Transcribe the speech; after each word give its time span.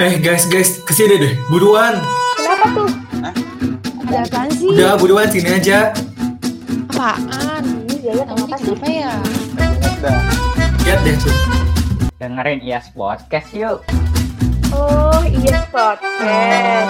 Eh 0.00 0.16
guys 0.16 0.48
guys 0.48 0.80
ke 0.80 0.96
sini 0.96 1.20
deh 1.20 1.36
buruan. 1.52 2.00
Kenapa 2.40 2.72
tuh? 2.72 2.88
Ada 4.08 4.24
apaan 4.24 4.48
sih? 4.48 4.72
Udah 4.72 4.96
buruan 4.96 5.28
sini 5.28 5.60
aja. 5.60 5.92
Apaan? 6.88 7.84
Ini 7.84 8.08
Yaya 8.08 8.24
kenapa 8.24 8.56
sih? 8.64 8.72
Kenapa 8.80 8.88
ya? 8.88 9.12
Udah. 10.00 10.20
Lihat 10.88 11.00
deh 11.04 11.16
tuh. 11.20 11.36
Dengerin 12.16 12.64
IAS 12.64 12.96
Podcast 12.96 13.52
yuk. 13.52 13.84
Oh 14.72 15.20
iya 15.28 15.68
podcast. 15.68 16.88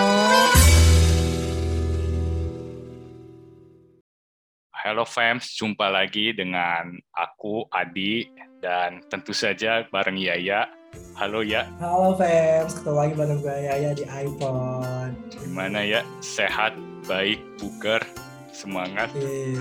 Halo 4.70 5.02
fans, 5.02 5.50
jumpa 5.58 5.90
lagi 5.90 6.30
dengan 6.30 6.94
aku 7.10 7.66
Adi 7.74 8.30
dan 8.62 9.02
tentu 9.10 9.34
saja 9.34 9.82
bareng 9.90 10.14
Yaya. 10.14 10.78
Halo 11.14 11.44
ya, 11.44 11.68
Halo 11.78 12.16
fans, 12.16 12.74
ketemu 12.80 12.96
lagi 12.96 13.14
bareng 13.14 13.38
gue 13.38 13.56
Yaya 13.62 13.90
di 13.94 14.04
iPhone. 14.08 15.12
gimana 15.30 15.86
ya? 15.86 16.00
Sehat, 16.18 16.74
baik, 17.06 17.38
bugar, 17.60 18.02
semangat. 18.50 19.12
Eh, 19.14 19.54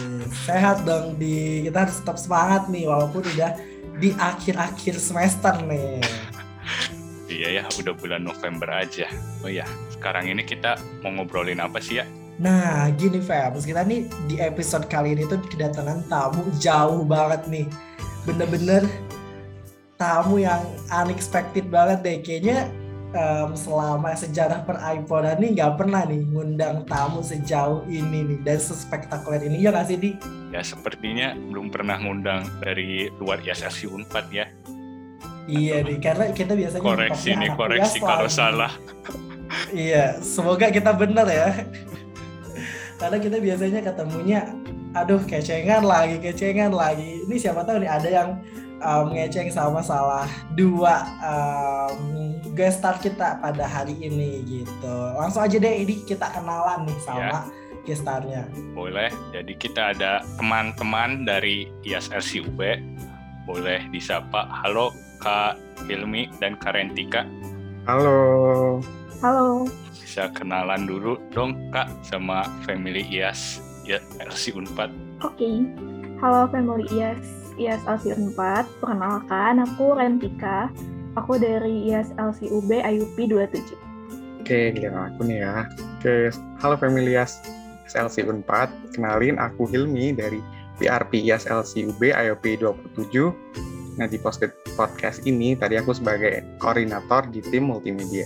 sehat 0.48 0.88
dong 0.88 1.20
di 1.22 1.68
kita 1.68 1.86
harus 1.86 2.02
tetap 2.02 2.18
semangat 2.18 2.66
nih 2.72 2.90
walaupun 2.90 3.22
udah 3.36 3.52
di 4.00 4.10
akhir-akhir 4.16 4.96
semester 4.98 5.54
nih. 5.66 6.02
Iya 7.30 7.62
ya, 7.62 7.64
udah 7.78 7.94
bulan 7.94 8.26
November 8.26 8.66
aja. 8.74 9.06
Oh 9.46 9.52
ya, 9.54 9.62
sekarang 9.94 10.34
ini 10.34 10.42
kita 10.42 10.82
mau 11.06 11.14
ngobrolin 11.14 11.62
apa 11.62 11.78
sih 11.78 12.02
ya? 12.02 12.06
Nah, 12.42 12.90
gini 12.98 13.22
fans, 13.22 13.70
kita 13.70 13.86
nih 13.86 14.10
di 14.26 14.42
episode 14.42 14.90
kali 14.90 15.14
ini 15.14 15.30
tuh 15.30 15.38
kedatangan 15.46 16.10
tamu 16.10 16.42
jauh 16.58 17.06
banget 17.06 17.46
nih. 17.46 17.66
Bener-bener 18.26 18.82
tamu 20.00 20.40
yang 20.40 20.64
unexpected 20.88 21.68
banget 21.68 22.00
deh. 22.02 22.18
Kayaknya 22.24 22.72
em, 23.12 23.52
selama 23.52 24.16
sejarah 24.16 24.64
per 24.64 24.80
iPhone 24.80 25.28
nih 25.44 25.60
nggak 25.60 25.76
pernah 25.76 26.08
nih 26.08 26.24
ngundang 26.24 26.88
tamu 26.88 27.20
sejauh 27.20 27.84
ini 27.92 28.24
nih 28.24 28.40
dan 28.48 28.58
sespektakuler 28.64 29.44
ini 29.44 29.60
ya 29.60 29.76
nggak 29.76 29.86
sih 29.92 29.98
di? 30.00 30.16
Ya 30.56 30.64
sepertinya 30.64 31.36
belum 31.36 31.68
pernah 31.68 32.00
ngundang 32.00 32.48
dari 32.64 33.12
luar 33.20 33.44
ISSI 33.44 33.92
Unpad 33.92 34.26
ya. 34.32 34.48
Iya 35.50 35.82
nih, 35.82 35.98
karena 35.98 36.30
kita 36.30 36.54
biasanya 36.54 36.86
Koreksi 36.86 37.34
nih, 37.34 37.50
koreksi 37.58 37.98
kalau 38.00 38.30
salah. 38.32 38.72
Iya, 39.74 40.22
semoga 40.22 40.70
kita 40.70 40.94
bener 40.94 41.26
ya. 41.26 41.50
Karena 43.02 43.18
kita 43.18 43.42
biasanya 43.42 43.82
ketemunya, 43.82 44.46
aduh 44.94 45.26
kecengan 45.26 45.82
lagi, 45.82 46.22
kecengan 46.22 46.70
lagi. 46.70 47.26
Ini 47.26 47.34
siapa 47.34 47.66
tahu 47.66 47.82
nih 47.82 47.90
ada 47.90 48.10
yang 48.14 48.30
um, 48.84 49.14
ngeceng 49.14 49.52
sama 49.52 49.84
salah 49.84 50.28
dua 50.56 51.04
um, 51.24 52.36
guest 52.56 52.84
star 52.84 53.00
kita 53.00 53.40
pada 53.40 53.66
hari 53.68 53.96
ini 54.00 54.44
gitu. 54.48 54.96
Langsung 55.16 55.44
aja 55.44 55.56
deh 55.56 55.76
ini 55.86 56.04
kita 56.04 56.28
kenalan 56.32 56.88
nih 56.88 57.00
sama 57.04 57.48
guest 57.88 58.04
starnya. 58.04 58.44
Boleh, 58.76 59.12
jadi 59.32 59.54
kita 59.56 59.96
ada 59.96 60.24
teman-teman 60.40 61.24
dari 61.24 61.72
ISLC 61.88 62.44
UB. 62.44 62.60
Boleh 63.48 63.82
disapa. 63.90 64.46
Halo 64.62 64.94
Kak 65.24 65.58
Hilmi 65.88 66.30
dan 66.38 66.56
Kak 66.60 66.78
Rentika. 66.78 67.26
Halo. 67.88 68.80
Halo. 69.20 69.68
Bisa 70.00 70.30
kenalan 70.32 70.86
dulu 70.86 71.18
dong 71.34 71.58
Kak 71.74 71.90
sama 72.06 72.46
family 72.64 73.04
IAS 73.10 73.64
ya 73.90 73.98
LC 74.22 74.54
Unpad. 74.54 74.94
Oke, 75.26 75.66
halo 76.22 76.46
family 76.54 76.86
IAS, 76.94 77.49
IAS 77.60 77.84
LC 77.84 78.16
4. 78.16 78.80
Perkenalkan, 78.80 79.60
aku 79.60 80.00
Rentika. 80.00 80.72
Aku 81.20 81.36
dari 81.36 81.92
IAS 81.92 82.16
LC 82.16 82.48
UB 82.48 82.72
IUP 82.80 83.18
27. 83.28 83.76
Oke, 84.40 84.72
giliran 84.72 85.12
aku 85.12 85.28
nih 85.28 85.44
ya. 85.44 85.68
Oke, 86.00 86.32
halo 86.64 86.80
Familias 86.80 87.44
SLC 87.92 88.24
Unpad. 88.24 88.72
Kenalin, 88.96 89.36
aku 89.36 89.68
Hilmi 89.68 90.16
dari 90.16 90.40
PRP 90.80 91.28
ISLC 91.28 91.86
UB 91.92 92.02
IOP 92.16 92.64
27. 92.64 93.36
Nah, 94.00 94.08
di 94.08 94.16
podcast 94.80 95.28
ini 95.28 95.60
tadi 95.60 95.76
aku 95.76 95.92
sebagai 95.92 96.40
koordinator 96.64 97.28
di 97.28 97.44
tim 97.44 97.68
multimedia. 97.68 98.24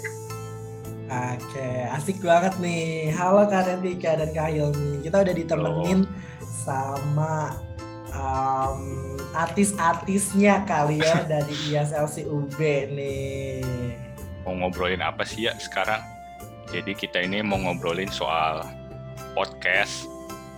Oke, 1.10 1.90
asik 1.90 2.22
banget 2.22 2.54
nih. 2.62 3.10
Halo 3.10 3.50
Kak 3.50 3.66
Rentika 3.66 4.22
dan 4.22 4.30
Kak 4.38 4.54
Hilmi. 4.54 5.02
Kita 5.02 5.26
udah 5.26 5.34
ditemenin 5.34 6.06
sama 6.46 7.58
um, 8.18 9.18
artis-artisnya 9.34 10.64
kali 10.66 11.02
ya 11.02 11.26
dari 11.32 11.54
ISLC 11.74 12.30
UB 12.30 12.58
nih. 12.94 13.62
Mau 14.46 14.54
ngobrolin 14.60 15.02
apa 15.02 15.26
sih 15.26 15.50
ya 15.50 15.54
sekarang? 15.58 16.02
Jadi 16.70 16.98
kita 16.98 17.22
ini 17.22 17.46
mau 17.46 17.60
ngobrolin 17.60 18.10
soal 18.10 18.66
podcast 19.38 20.10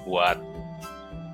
buat 0.07 0.39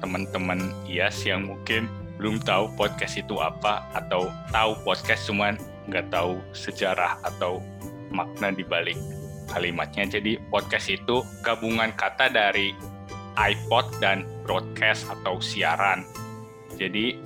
teman-teman 0.02 0.74
IAS 0.90 1.22
yang 1.26 1.46
mungkin 1.46 1.86
belum 2.18 2.42
tahu 2.42 2.74
podcast 2.78 3.18
itu 3.22 3.38
apa 3.38 3.86
atau 3.94 4.30
tahu 4.50 4.78
podcast 4.86 5.30
cuman 5.30 5.58
nggak 5.90 6.10
tahu 6.14 6.38
sejarah 6.54 7.18
atau 7.26 7.62
makna 8.10 8.54
di 8.54 8.66
balik 8.66 8.98
kalimatnya. 9.50 10.08
Jadi 10.18 10.38
podcast 10.50 10.90
itu 10.90 11.26
gabungan 11.46 11.94
kata 11.94 12.30
dari 12.30 12.74
iPod 13.42 13.90
dan 13.98 14.30
broadcast 14.46 15.10
atau 15.10 15.42
siaran. 15.42 16.06
Jadi 16.78 17.18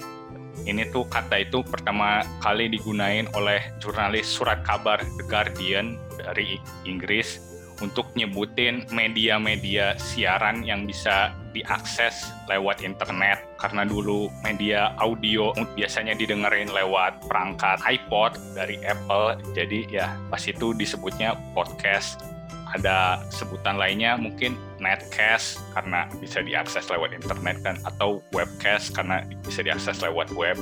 ini 0.64 0.88
tuh 0.90 1.04
kata 1.12 1.44
itu 1.44 1.60
pertama 1.68 2.24
kali 2.40 2.72
digunain 2.72 3.28
oleh 3.36 3.60
jurnalis 3.84 4.26
surat 4.26 4.64
kabar 4.64 5.04
The 5.20 5.24
Guardian 5.28 6.00
dari 6.16 6.56
Inggris 6.88 7.44
untuk 7.84 8.08
nyebutin 8.16 8.88
media-media 8.88 10.00
siaran 10.00 10.64
yang 10.64 10.88
bisa 10.88 11.36
diakses 11.52 12.32
lewat 12.48 12.80
internet. 12.88 13.44
Karena 13.60 13.84
dulu 13.84 14.32
media 14.48 14.96
audio 15.00 15.52
biasanya 15.76 16.16
didengerin 16.16 16.72
lewat 16.72 17.28
perangkat 17.28 17.84
iPod 17.84 18.40
dari 18.56 18.80
Apple. 18.88 19.40
Jadi 19.52 19.92
ya 19.92 20.16
pas 20.32 20.44
itu 20.48 20.72
disebutnya 20.72 21.36
podcast 21.52 22.35
ada 22.74 23.22
sebutan 23.30 23.78
lainnya 23.78 24.18
mungkin 24.18 24.58
netcast 24.82 25.62
karena 25.78 26.10
bisa 26.18 26.42
diakses 26.42 26.90
lewat 26.90 27.14
internet 27.14 27.62
kan 27.62 27.76
atau 27.86 28.24
webcast 28.34 28.96
karena 28.98 29.22
bisa 29.46 29.62
diakses 29.62 30.02
lewat 30.02 30.34
web 30.34 30.58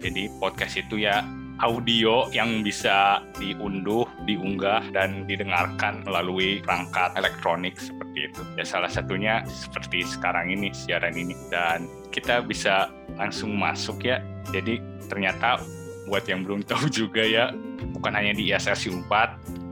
jadi 0.00 0.32
podcast 0.40 0.80
itu 0.80 1.04
ya 1.04 1.24
audio 1.60 2.24
yang 2.32 2.64
bisa 2.64 3.20
diunduh, 3.36 4.08
diunggah, 4.24 4.80
dan 4.96 5.28
didengarkan 5.28 6.00
melalui 6.08 6.64
perangkat 6.64 7.12
elektronik 7.20 7.76
seperti 7.76 8.32
itu. 8.32 8.40
Ya 8.56 8.64
salah 8.64 8.88
satunya 8.88 9.44
seperti 9.46 10.04
sekarang 10.08 10.48
ini, 10.48 10.72
siaran 10.72 11.14
ini. 11.14 11.36
Dan 11.52 11.84
kita 12.10 12.40
bisa 12.44 12.88
langsung 13.20 13.54
masuk 13.60 14.00
ya. 14.08 14.24
Jadi 14.50 14.80
ternyata 15.06 15.60
buat 16.08 16.24
yang 16.24 16.48
belum 16.48 16.64
tahu 16.70 16.88
juga 16.88 17.22
ya, 17.22 17.52
bukan 17.92 18.16
hanya 18.16 18.32
di 18.32 18.50
ISLC 18.50 18.88
4, 18.88 19.69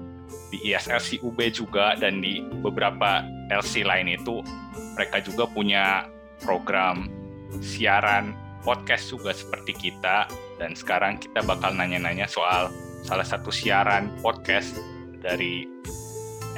di 0.49 0.73
ISLC 0.73 1.21
UB 1.21 1.39
juga, 1.53 1.95
dan 1.97 2.21
di 2.25 2.41
beberapa 2.65 3.25
LC 3.53 3.85
lain 3.85 4.13
itu, 4.13 4.41
mereka 4.97 5.21
juga 5.23 5.45
punya 5.49 6.09
program 6.43 7.09
siaran 7.61 8.37
podcast 8.63 9.09
juga 9.09 9.33
seperti 9.33 9.73
kita 9.73 10.29
dan 10.61 10.75
sekarang 10.75 11.17
kita 11.17 11.41
bakal 11.47 11.73
nanya-nanya 11.73 12.27
soal 12.29 12.69
salah 13.07 13.25
satu 13.25 13.49
siaran 13.49 14.13
podcast 14.21 14.77
dari 15.23 15.65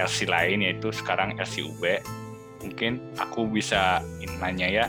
LC 0.01 0.27
lain 0.27 0.65
yaitu 0.65 0.91
sekarang 0.91 1.37
LC 1.37 1.63
UB. 1.69 1.85
Mungkin 2.65 3.17
aku 3.17 3.49
bisa 3.49 4.05
nanya 4.41 4.69
ya, 4.69 4.87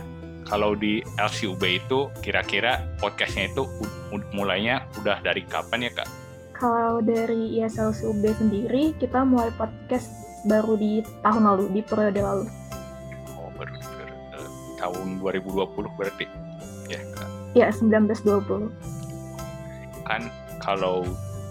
kalau 0.47 0.75
di 0.75 0.99
LC 1.19 1.51
UB 1.51 1.63
itu 1.63 2.11
kira-kira 2.19 2.83
podcastnya 2.99 3.51
itu 3.51 3.63
mulainya 4.35 4.87
udah 4.99 5.23
dari 5.23 5.43
kapan 5.47 5.87
ya 5.87 5.91
kak? 6.03 6.09
Kalau 6.61 7.01
dari 7.01 7.57
IAS 7.57 7.81
LC 7.81 8.05
UB 8.05 8.21
sendiri, 8.37 8.93
kita 9.01 9.25
mulai 9.25 9.49
podcast 9.57 10.13
baru 10.45 10.77
di 10.77 11.01
tahun 11.25 11.49
lalu, 11.49 11.73
di 11.73 11.81
periode 11.81 12.21
lalu. 12.21 12.45
Oh 13.33 13.49
baru, 13.57 13.73
baru 13.81 14.15
eh, 14.37 14.49
tahun 14.77 15.17
2020 15.25 15.97
berarti 15.97 16.29
ya. 16.85 17.01
Ya, 17.57 17.73
1920. 17.73 18.69
kan 20.05 20.29
kalau 20.61 21.01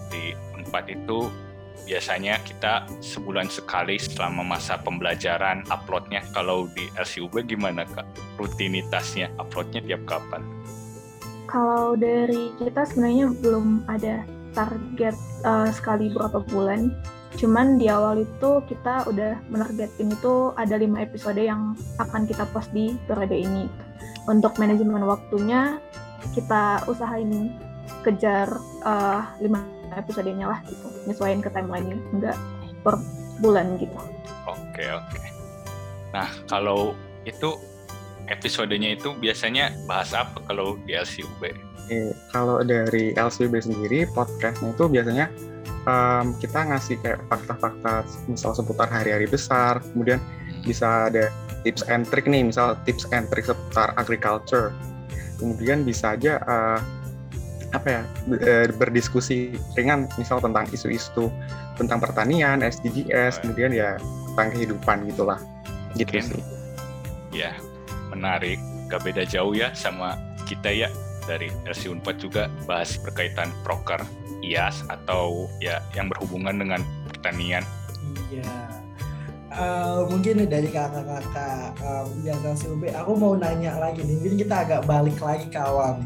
di 0.07 0.31
Unpad 0.55 0.87
itu 0.87 1.27
biasanya 1.83 2.39
kita 2.47 2.87
sebulan 3.03 3.51
sekali 3.51 3.99
selama 3.99 4.55
masa 4.55 4.79
pembelajaran 4.79 5.67
uploadnya. 5.67 6.23
Kalau 6.31 6.71
di 6.71 6.87
LCUB 6.95 7.51
gimana 7.51 7.83
kak? 7.83 8.07
Rutinitasnya 8.39 9.27
uploadnya 9.35 9.83
tiap 9.83 10.07
kapan? 10.07 10.39
Kalau 11.51 11.99
dari 11.99 12.55
kita 12.55 12.87
sebenarnya 12.87 13.27
belum 13.43 13.83
ada 13.91 14.23
target 14.51 15.15
eh, 15.45 15.69
sekali 15.73 16.11
berapa 16.11 16.43
bulan. 16.51 16.91
Cuman 17.39 17.79
di 17.79 17.87
awal 17.87 18.27
itu 18.27 18.59
kita 18.67 19.07
udah 19.07 19.39
menargetin 19.47 20.11
itu 20.11 20.51
ada 20.59 20.75
lima 20.75 20.99
episode 20.99 21.39
yang 21.39 21.79
akan 21.95 22.27
kita 22.27 22.43
post 22.51 22.69
di 22.75 22.91
periode 23.07 23.35
ini. 23.35 23.65
Untuk 24.27 24.59
manajemen 24.59 25.07
waktunya 25.07 25.79
kita 26.35 26.85
usahain 26.85 27.55
kejar 28.03 28.51
eh, 28.85 29.21
lima 29.41 29.63
episodenya 29.95 30.47
lah 30.47 30.59
gitu 30.63 30.87
nyesuaiin 31.03 31.43
ke 31.43 31.49
timeline-nya 31.51 31.97
nggak 32.15 32.37
per 32.85 32.95
bulan 33.43 33.75
gitu 33.75 33.97
Oke, 34.49 34.87
oke. 34.89 35.21
Nah, 36.15 36.25
kalau 36.49 36.97
itu 37.27 37.59
episodenya 38.25 38.97
itu 38.97 39.13
biasanya 39.13 39.69
bahas 39.85 40.15
apa 40.17 40.41
kalau 40.49 40.79
di 40.87 40.97
LCUB? 40.97 41.53
Oke, 41.91 42.15
kalau 42.31 42.63
dari 42.63 43.11
LCB 43.19 43.67
sendiri 43.67 44.07
podcastnya 44.15 44.71
itu 44.71 44.87
biasanya 44.87 45.27
em, 45.83 46.31
kita 46.39 46.63
ngasih 46.71 46.95
kayak 47.03 47.19
fakta-fakta 47.27 48.07
misal 48.31 48.55
seputar 48.55 48.87
hari-hari 48.87 49.27
besar, 49.27 49.83
kemudian 49.91 50.15
Hmm. 50.23 50.63
bisa 50.63 51.11
ada 51.11 51.27
tips 51.67 51.83
and 51.91 52.07
trick 52.07 52.31
nih, 52.31 52.47
misal 52.47 52.79
tips 52.87 53.11
and 53.11 53.27
trick 53.27 53.43
seputar 53.43 53.91
agriculture. 53.99 54.71
Kemudian 55.35 55.83
bisa 55.83 56.15
aja 56.15 56.39
eh, 56.39 56.79
apa 57.75 57.87
ya 57.91 58.01
eh, 58.39 58.71
berdiskusi 58.71 59.59
ringan, 59.75 60.07
misal 60.15 60.39
tentang 60.39 60.71
isu-isu 60.71 61.27
tentang 61.75 61.99
pertanian, 61.99 62.63
SDGs, 62.63 63.43
kemudian 63.43 63.75
ya 63.75 63.99
tentang 64.31 64.47
kehidupan 64.55 65.11
gitulah, 65.11 65.43
gitu 65.99 66.07
Mungkin. 66.07 66.23
sih. 66.23 66.43
Ya, 67.35 67.51
menarik. 68.07 68.63
Gak 68.87 69.03
beda 69.03 69.27
jauh 69.27 69.51
ya 69.51 69.75
sama 69.75 70.15
kita 70.47 70.71
ya 70.71 70.87
dari 71.29 71.49
LC 71.67 71.91
Unpad 71.91 72.17
juga 72.21 72.47
bahas 72.65 72.97
berkaitan 73.01 73.49
proker 73.61 74.01
IAS 74.41 74.85
atau 74.89 75.45
ya 75.61 75.79
yang 75.93 76.09
berhubungan 76.09 76.57
dengan 76.57 76.81
pertanian. 77.13 77.61
Iya. 78.33 78.81
Eh, 79.51 79.99
mungkin 80.07 80.47
dari 80.47 80.71
kakak-kakak 80.71 81.75
um, 81.83 82.07
yang 82.23 82.39
UB, 82.39 82.87
aku 82.95 83.11
mau 83.19 83.35
nanya 83.35 83.75
lagi 83.75 83.99
nih. 83.99 84.15
Mungkin 84.15 84.35
kita 84.47 84.55
agak 84.63 84.87
balik 84.87 85.19
lagi 85.19 85.51
ke 85.51 85.59
awal. 85.59 85.99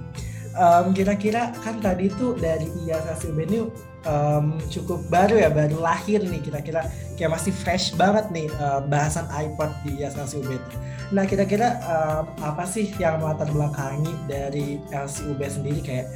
Em, 0.56 0.86
kira-kira 0.96 1.54
kan 1.62 1.78
tadi 1.78 2.10
tuh 2.16 2.34
dari 2.34 2.66
IAS 2.88 3.22
UB 3.22 3.38
ini 3.46 3.70
em, 4.06 4.56
cukup 4.70 5.04
baru 5.10 5.36
ya, 5.42 5.50
baru 5.50 5.82
lahir 5.82 6.22
nih 6.22 6.42
kira-kira. 6.42 6.88
Kayak 7.20 7.42
masih 7.42 7.52
fresh 7.52 7.98
banget 7.98 8.30
nih 8.32 8.48
eh, 8.48 8.80
bahasan 8.88 9.26
iPod 9.34 9.74
di 9.84 10.02
IAS 10.02 10.16
UB 10.38 10.48
itu. 10.48 10.70
Nah 11.12 11.26
kira-kira 11.26 11.82
em, 11.84 12.26
apa 12.46 12.64
sih 12.64 12.94
yang 13.02 13.20
melatar 13.20 13.50
belakangi 13.50 14.14
dari 14.30 14.80
LCUB 14.94 15.42
sendiri? 15.44 15.82
Kayak 15.82 16.08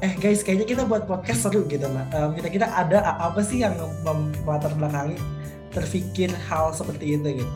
eh 0.00 0.16
guys 0.16 0.40
kayaknya 0.40 0.64
kita 0.64 0.82
buat 0.88 1.04
podcast 1.04 1.44
seru 1.44 1.68
gitu 1.68 1.84
nah 1.92 2.08
Em, 2.16 2.32
kira-kira 2.32 2.72
ada 2.72 3.04
apa 3.20 3.44
sih 3.44 3.60
yang 3.60 3.76
melatar 4.48 4.72
belakangi 4.72 5.20
terpikir 5.70 6.32
hal 6.48 6.72
seperti 6.72 7.20
itu 7.20 7.44
gitu? 7.44 7.52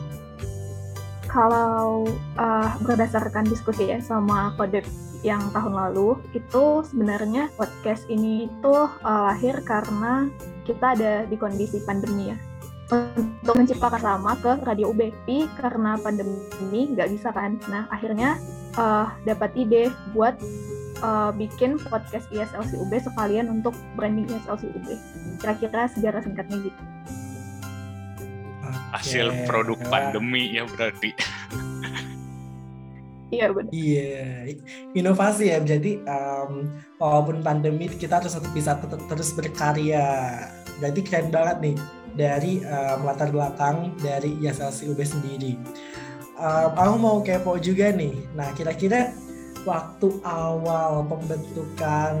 Kalau 1.25 2.07
uh, 2.39 2.69
berdasarkan 2.79 3.43
diskusi 3.51 3.91
ya 3.91 3.99
sama 3.99 4.55
kode 4.55 4.87
yang 5.25 5.41
tahun 5.49 5.73
lalu 5.73 6.21
itu 6.37 6.85
sebenarnya 6.85 7.49
podcast 7.57 8.05
ini 8.13 8.45
tuh 8.61 8.85
uh, 9.01 9.33
lahir 9.33 9.57
karena 9.65 10.29
kita 10.69 10.93
ada 10.93 11.25
di 11.25 11.33
kondisi 11.33 11.81
pandemi 11.81 12.29
ya. 12.29 12.37
Untuk 12.93 13.57
menciptakan 13.57 13.97
sama 13.97 14.37
ke 14.37 14.61
radio 14.61 14.93
UB 14.93 15.09
tapi 15.09 15.49
karena 15.57 15.97
pandemi 15.97 16.93
nggak 16.93 17.09
bisa 17.17 17.33
kan. 17.33 17.57
Nah 17.65 17.89
akhirnya 17.89 18.37
uh, 18.77 19.09
dapat 19.25 19.49
ide 19.57 19.89
buat 20.13 20.37
uh, 21.01 21.33
bikin 21.33 21.81
podcast 21.81 22.29
ISLC 22.29 22.77
UB 22.77 22.93
sekalian 23.01 23.49
untuk 23.49 23.73
branding 23.97 24.29
ISLC 24.29 24.69
UB 24.69 24.87
kira-kira 25.41 25.89
sejarah 25.89 26.21
singkatnya 26.21 26.69
gitu. 26.69 26.81
Hasil 28.93 29.33
produk 29.49 29.81
pandemi 29.89 30.53
ya 30.53 30.69
berarti. 30.69 31.17
Iya 33.33 33.49
benar 33.49 33.71
Iya, 33.73 34.53
inovasi 34.93 35.49
ya. 35.49 35.57
Jadi 35.61 36.01
em, 36.05 36.51
walaupun 37.01 37.41
pandemi 37.41 37.89
kita 37.89 38.21
terus 38.21 38.37
tetap 38.37 38.53
bisa 38.53 38.77
terus 39.09 39.33
berkarya. 39.33 40.07
Jadi 40.81 40.99
keren 41.05 41.31
banget 41.33 41.57
nih 41.61 41.75
dari 42.15 42.61
em, 42.63 42.99
latar 43.03 43.29
belakang 43.33 43.93
dari 43.99 44.37
ISLC 44.41 44.91
UB 44.93 44.99
sendiri. 45.01 45.57
Em, 46.37 46.71
aku 46.75 46.95
mau 47.01 47.17
kepo 47.25 47.57
juga 47.57 47.89
nih. 47.91 48.13
Nah, 48.37 48.53
kira-kira 48.53 49.15
waktu 49.65 50.07
awal 50.21 51.03
pembentukan 51.09 52.15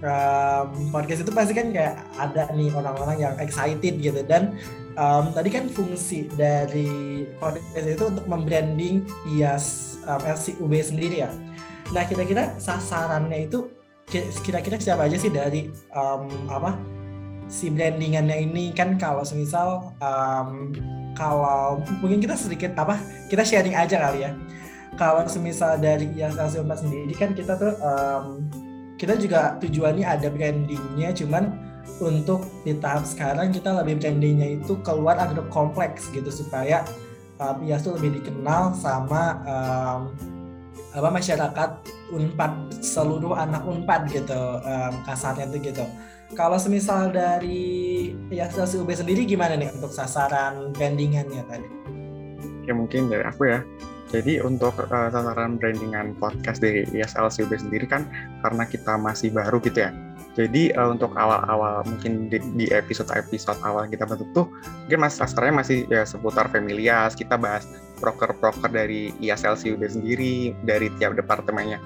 em, 0.00 0.68
podcast 0.88 1.20
itu 1.22 1.32
pasti 1.36 1.52
kan 1.52 1.68
kayak 1.70 2.00
ada 2.16 2.48
nih 2.56 2.72
orang-orang 2.72 3.20
yang 3.20 3.34
excited 3.36 4.00
gitu 4.00 4.24
dan 4.24 4.56
em, 4.96 5.24
tadi 5.36 5.48
kan 5.52 5.68
fungsi 5.68 6.24
dari 6.34 7.28
podcast 7.36 7.86
itu 7.86 8.04
untuk 8.08 8.24
membranding 8.24 9.04
IAS 9.36 9.95
um, 10.06 10.22
LCUB 10.22 10.72
sendiri 10.80 11.26
ya. 11.26 11.30
Nah 11.92 12.02
kira-kira 12.06 12.54
sasarannya 12.58 13.46
itu 13.46 13.70
ki- 14.06 14.30
kira-kira 14.42 14.78
siapa 14.78 15.06
aja 15.06 15.18
sih 15.18 15.30
dari 15.30 15.70
um, 15.94 16.26
apa 16.50 16.78
si 17.46 17.70
brandingannya 17.70 18.42
ini 18.42 18.74
kan 18.74 18.98
kalau 18.98 19.22
semisal 19.22 19.94
um, 20.02 20.74
kalau 21.14 21.78
mungkin 22.02 22.18
kita 22.18 22.34
sedikit 22.34 22.74
apa 22.78 22.98
kita 23.30 23.46
sharing 23.46 23.74
aja 23.74 23.98
kali 23.98 24.26
ya. 24.26 24.32
Kalau 24.96 25.28
semisal 25.28 25.76
dari 25.76 26.08
IAS 26.16 26.40
LCUB 26.40 26.72
sendiri 26.72 27.12
kan 27.12 27.36
kita 27.36 27.52
tuh 27.60 27.76
um, 27.84 28.48
kita 28.96 29.12
juga 29.20 29.60
tujuannya 29.60 30.08
ada 30.08 30.32
brandingnya 30.32 31.12
cuman 31.12 31.52
untuk 32.00 32.44
di 32.64 32.72
tahap 32.80 33.04
sekarang 33.04 33.52
kita 33.52 33.76
lebih 33.76 34.00
brandingnya 34.00 34.56
itu 34.56 34.80
keluar 34.80 35.20
agro 35.20 35.44
kompleks 35.52 36.08
gitu 36.16 36.32
supaya 36.32 36.80
uh, 37.40 37.56
IAS 37.62 37.84
tuh 37.84 37.96
lebih 37.98 38.20
dikenal 38.20 38.76
sama 38.76 39.40
um, 39.44 40.00
apa 40.96 41.08
masyarakat 41.12 41.70
Unpad 42.06 42.80
seluruh 42.80 43.36
anak 43.36 43.66
Unpad 43.66 44.08
gitu 44.08 44.40
um, 44.62 44.94
kasarnya 45.04 45.50
tuh 45.50 45.60
gitu. 45.60 45.84
Kalau 46.34 46.58
semisal 46.58 47.14
dari 47.14 48.10
IAS 48.34 48.74
UB 48.74 48.90
sendiri 48.90 49.22
gimana 49.28 49.54
nih 49.54 49.70
untuk 49.74 49.94
sasaran 49.94 50.74
brandingannya 50.74 51.42
tadi? 51.46 51.68
Ya 52.66 52.74
mungkin 52.74 53.06
dari 53.06 53.22
aku 53.22 53.46
ya. 53.46 53.62
Jadi 54.16 54.40
untuk 54.40 54.72
uh, 54.80 55.08
sasaran 55.12 55.60
brandingan 55.60 56.16
podcast 56.16 56.64
dari 56.64 56.88
ISLCB 56.88 57.52
sendiri 57.52 57.84
kan 57.84 58.08
karena 58.40 58.64
kita 58.64 58.96
masih 58.96 59.28
baru 59.28 59.60
gitu 59.60 59.84
ya. 59.84 59.92
Jadi 60.32 60.72
uh, 60.72 60.88
untuk 60.96 61.12
awal-awal 61.20 61.84
mungkin 61.84 62.32
di, 62.32 62.68
episode-episode 62.72 63.60
awal 63.60 63.84
kita 63.92 64.08
bentuk 64.08 64.28
tuh 64.32 64.48
mungkin 64.88 64.98
mas 65.04 65.20
sasarannya 65.20 65.60
masih 65.60 65.78
ya 65.92 66.08
seputar 66.08 66.48
familias. 66.48 67.12
Kita 67.12 67.36
bahas 67.36 67.68
proker-proker 68.00 68.72
dari 68.72 69.12
ISLCB 69.20 69.84
sendiri 69.84 70.56
dari 70.64 70.88
tiap 70.96 71.12
departemennya 71.12 71.76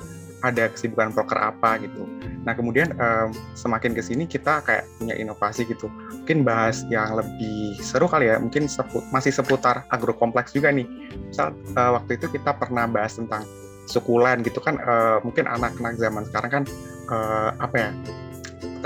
ada 0.40 0.72
kesibukan 0.72 1.12
proker 1.12 1.36
apa 1.36 1.80
gitu. 1.84 2.08
Nah 2.44 2.56
kemudian 2.56 2.96
um, 2.96 3.30
semakin 3.52 3.92
ke 3.92 4.00
sini 4.00 4.24
kita 4.24 4.64
kayak 4.64 4.88
punya 4.96 5.14
inovasi 5.16 5.68
gitu. 5.68 5.92
Mungkin 6.22 6.42
bahas 6.44 6.84
yang 6.88 7.12
lebih 7.16 7.76
seru 7.80 8.08
kali 8.08 8.32
ya. 8.32 8.40
Mungkin 8.40 8.66
sepu- 8.66 9.04
masih 9.12 9.32
seputar 9.32 9.84
agrokompleks 9.92 10.56
juga 10.56 10.72
nih 10.72 10.88
misal 11.28 11.52
uh, 11.76 12.00
waktu 12.00 12.16
itu 12.16 12.26
kita 12.32 12.56
pernah 12.56 12.88
bahas 12.88 13.16
tentang 13.16 13.44
sukulen 13.90 14.46
gitu 14.46 14.62
kan 14.62 14.78
uh, 14.78 15.18
mungkin 15.26 15.50
anak-anak 15.50 15.98
zaman 15.98 16.22
sekarang 16.30 16.50
kan 16.50 16.64
uh, 17.10 17.50
apa 17.58 17.76
ya 17.76 17.90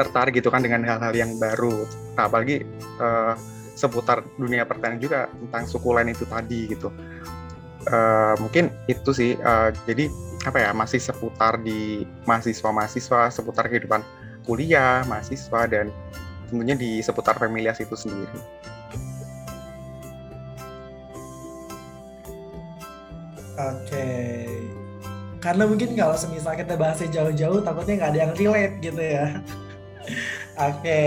tertarik 0.00 0.40
gitu 0.40 0.48
kan 0.48 0.64
dengan 0.64 0.80
hal-hal 0.80 1.12
yang 1.12 1.36
baru 1.36 1.84
nah, 2.16 2.24
apalagi 2.24 2.64
uh, 2.98 3.36
seputar 3.76 4.24
dunia 4.40 4.64
pertanian 4.64 4.96
juga 4.96 5.28
tentang 5.28 5.68
sukulen 5.68 6.08
itu 6.08 6.24
tadi 6.24 6.72
gitu 6.72 6.88
Uh, 7.84 8.32
mungkin 8.40 8.72
itu 8.88 9.12
sih 9.12 9.36
uh, 9.44 9.68
jadi 9.84 10.08
apa 10.44 10.60
ya 10.60 10.70
masih 10.76 11.00
seputar 11.00 11.56
di 11.64 12.04
mahasiswa-mahasiswa 12.28 13.32
seputar 13.32 13.66
kehidupan 13.72 14.04
kuliah 14.44 15.00
mahasiswa 15.08 15.64
dan 15.64 15.88
tentunya 16.52 16.76
di 16.76 17.00
seputar 17.00 17.40
familias 17.40 17.80
itu 17.80 17.96
sendiri 17.96 18.38
Oke. 23.54 24.10
Karena 25.38 25.62
mungkin 25.68 25.94
kalau 25.94 26.16
semisal 26.18 26.58
kita 26.58 26.74
bahasnya 26.74 27.08
jauh-jauh 27.12 27.62
takutnya 27.62 27.94
nggak 28.00 28.10
ada 28.10 28.20
yang 28.26 28.32
relate 28.34 28.76
gitu 28.82 29.02
ya. 29.02 29.26
Oke. 30.70 31.02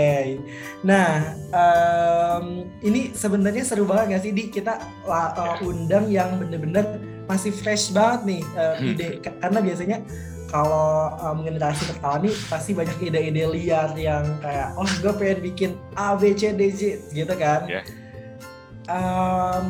Nah, 0.84 1.34
em, 1.50 2.70
ini 2.84 3.12
sebenarnya 3.12 3.64
seru 3.66 3.84
banget 3.84 4.04
nggak 4.14 4.22
sih 4.22 4.32
di 4.32 4.44
kita 4.52 4.78
uh, 5.08 5.58
undang 5.64 6.06
yang 6.08 6.38
bener-bener 6.38 6.97
masih 7.28 7.52
fresh 7.52 7.92
banget 7.92 8.20
nih 8.24 8.42
uh, 8.56 8.76
ide 8.80 9.20
karena 9.20 9.60
biasanya 9.60 9.98
kalau 10.48 11.12
um, 11.20 11.44
generasi 11.44 11.84
petani 11.92 12.32
pasti 12.48 12.72
banyak 12.72 12.96
ide-ide 13.04 13.44
liar 13.52 13.92
yang 13.92 14.24
kayak 14.40 14.72
oh 14.80 14.88
gue 15.04 15.12
pengen 15.20 15.38
bikin 15.44 15.70
A 15.92 16.16
B 16.16 16.32
C 16.32 16.56
D 16.56 16.72
Z 16.72 17.12
gitu 17.12 17.34
kan. 17.36 17.68
Ya. 17.68 17.84
Em, 18.88 19.68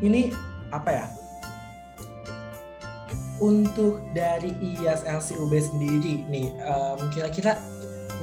ini 0.00 0.32
apa 0.72 0.88
ya? 0.88 1.06
Untuk 3.36 4.00
dari 4.16 4.56
IAS 4.56 5.04
LCUB 5.04 5.52
sendiri 5.60 6.24
nih, 6.32 6.48
em, 6.64 6.98
kira-kira 7.12 7.60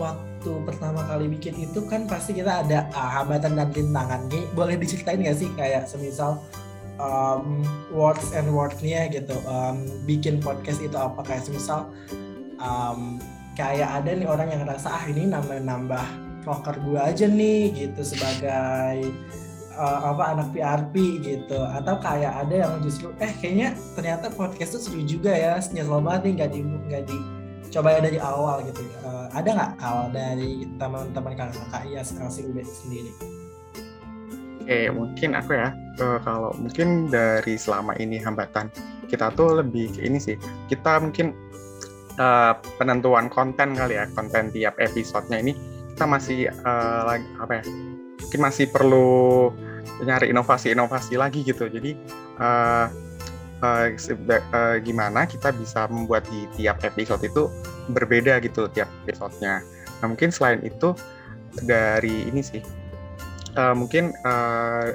waktu 0.02 0.52
pertama 0.66 1.06
kali 1.06 1.30
bikin 1.30 1.54
itu 1.70 1.86
kan 1.86 2.10
pasti 2.10 2.34
kita 2.34 2.66
ada 2.66 2.90
ah, 2.98 3.22
hambatan 3.22 3.54
dan 3.54 3.70
rintangan. 3.70 4.26
Nih, 4.34 4.50
boleh 4.58 4.82
diceritain 4.82 5.22
nggak 5.22 5.38
sih 5.38 5.50
kayak 5.54 5.86
semisal 5.86 6.42
um, 7.04 7.68
words 7.92 8.32
and 8.32 8.48
wordnya 8.48 9.12
gitu, 9.12 9.36
em, 9.44 9.84
bikin 10.08 10.40
podcast 10.40 10.80
itu 10.80 10.96
apa. 10.96 11.20
Kayak 11.28 11.52
semisal 11.52 11.92
em, 12.58 13.20
kayak 13.60 14.04
ada 14.04 14.12
nih 14.16 14.28
orang 14.28 14.48
yang 14.50 14.62
ngerasa 14.64 14.88
ah 14.88 15.04
ini 15.12 15.28
nambah-nambah 15.28 16.06
rocker 16.48 16.76
gue 16.84 17.00
aja 17.00 17.26
nih 17.28 17.72
gitu 17.72 18.02
sebagai 18.04 19.12
uh, 19.76 20.00
apa 20.16 20.24
anak 20.38 20.48
PRP 20.56 20.96
gitu. 21.24 21.60
Atau 21.60 22.00
kayak 22.00 22.48
ada 22.48 22.56
yang 22.68 22.74
justru 22.80 23.12
eh 23.20 23.32
kayaknya 23.44 23.76
ternyata 24.00 24.32
podcast 24.32 24.76
itu 24.76 24.80
seru 24.80 25.02
juga 25.04 25.32
ya 25.36 25.60
nyesel 25.60 26.00
banget 26.00 26.22
nih 26.32 26.34
nggak 26.40 26.52
di 26.52 26.60
nggak 26.64 27.04
di 27.08 27.18
coba 27.74 28.00
dari 28.00 28.20
awal 28.22 28.64
gitu. 28.64 28.86
Uh, 29.04 29.28
ada 29.34 29.50
nggak 29.50 29.72
kalau 29.82 30.06
dari 30.14 30.66
teman-teman 30.78 31.34
kakak-kakak? 31.36 31.84
Ya 31.90 32.02
si 32.06 32.42
UB 32.46 32.58
sendiri 32.64 33.33
Oke, 34.64 34.88
mungkin 34.96 35.36
aku 35.36 35.60
ya, 35.60 35.76
uh, 36.00 36.24
kalau 36.24 36.56
mungkin 36.56 37.12
dari 37.12 37.60
selama 37.60 38.00
ini 38.00 38.16
hambatan 38.16 38.72
kita 39.12 39.28
tuh 39.36 39.60
lebih 39.60 39.92
ke 39.92 40.08
ini 40.08 40.16
sih. 40.16 40.40
Kita 40.72 41.04
mungkin 41.04 41.36
uh, 42.16 42.56
penentuan 42.80 43.28
konten 43.28 43.76
kali 43.76 44.00
ya, 44.00 44.08
konten 44.16 44.56
tiap 44.56 44.80
episodenya 44.80 45.44
ini 45.44 45.52
kita 45.92 46.08
masih 46.08 46.48
uh, 46.64 47.20
apa 47.44 47.60
ya? 47.60 47.64
Mungkin 48.24 48.40
masih 48.40 48.72
perlu 48.72 49.52
nyari 50.08 50.32
inovasi-inovasi 50.32 51.20
lagi 51.20 51.44
gitu. 51.44 51.68
Jadi 51.68 52.00
uh, 52.40 52.88
uh, 53.60 53.88
uh, 53.92 54.76
gimana 54.80 55.28
kita 55.28 55.52
bisa 55.52 55.92
membuat 55.92 56.24
di 56.32 56.48
tiap 56.56 56.80
episode 56.88 57.20
itu 57.20 57.52
berbeda 57.92 58.40
gitu 58.40 58.72
tiap 58.72 58.88
episodenya. 59.04 59.60
Nah 60.00 60.08
mungkin 60.08 60.32
selain 60.32 60.64
itu 60.64 60.96
dari 61.68 62.32
ini 62.32 62.40
sih 62.40 62.83
uh, 63.58 63.76
mungkin 63.76 64.14
uh, 64.26 64.94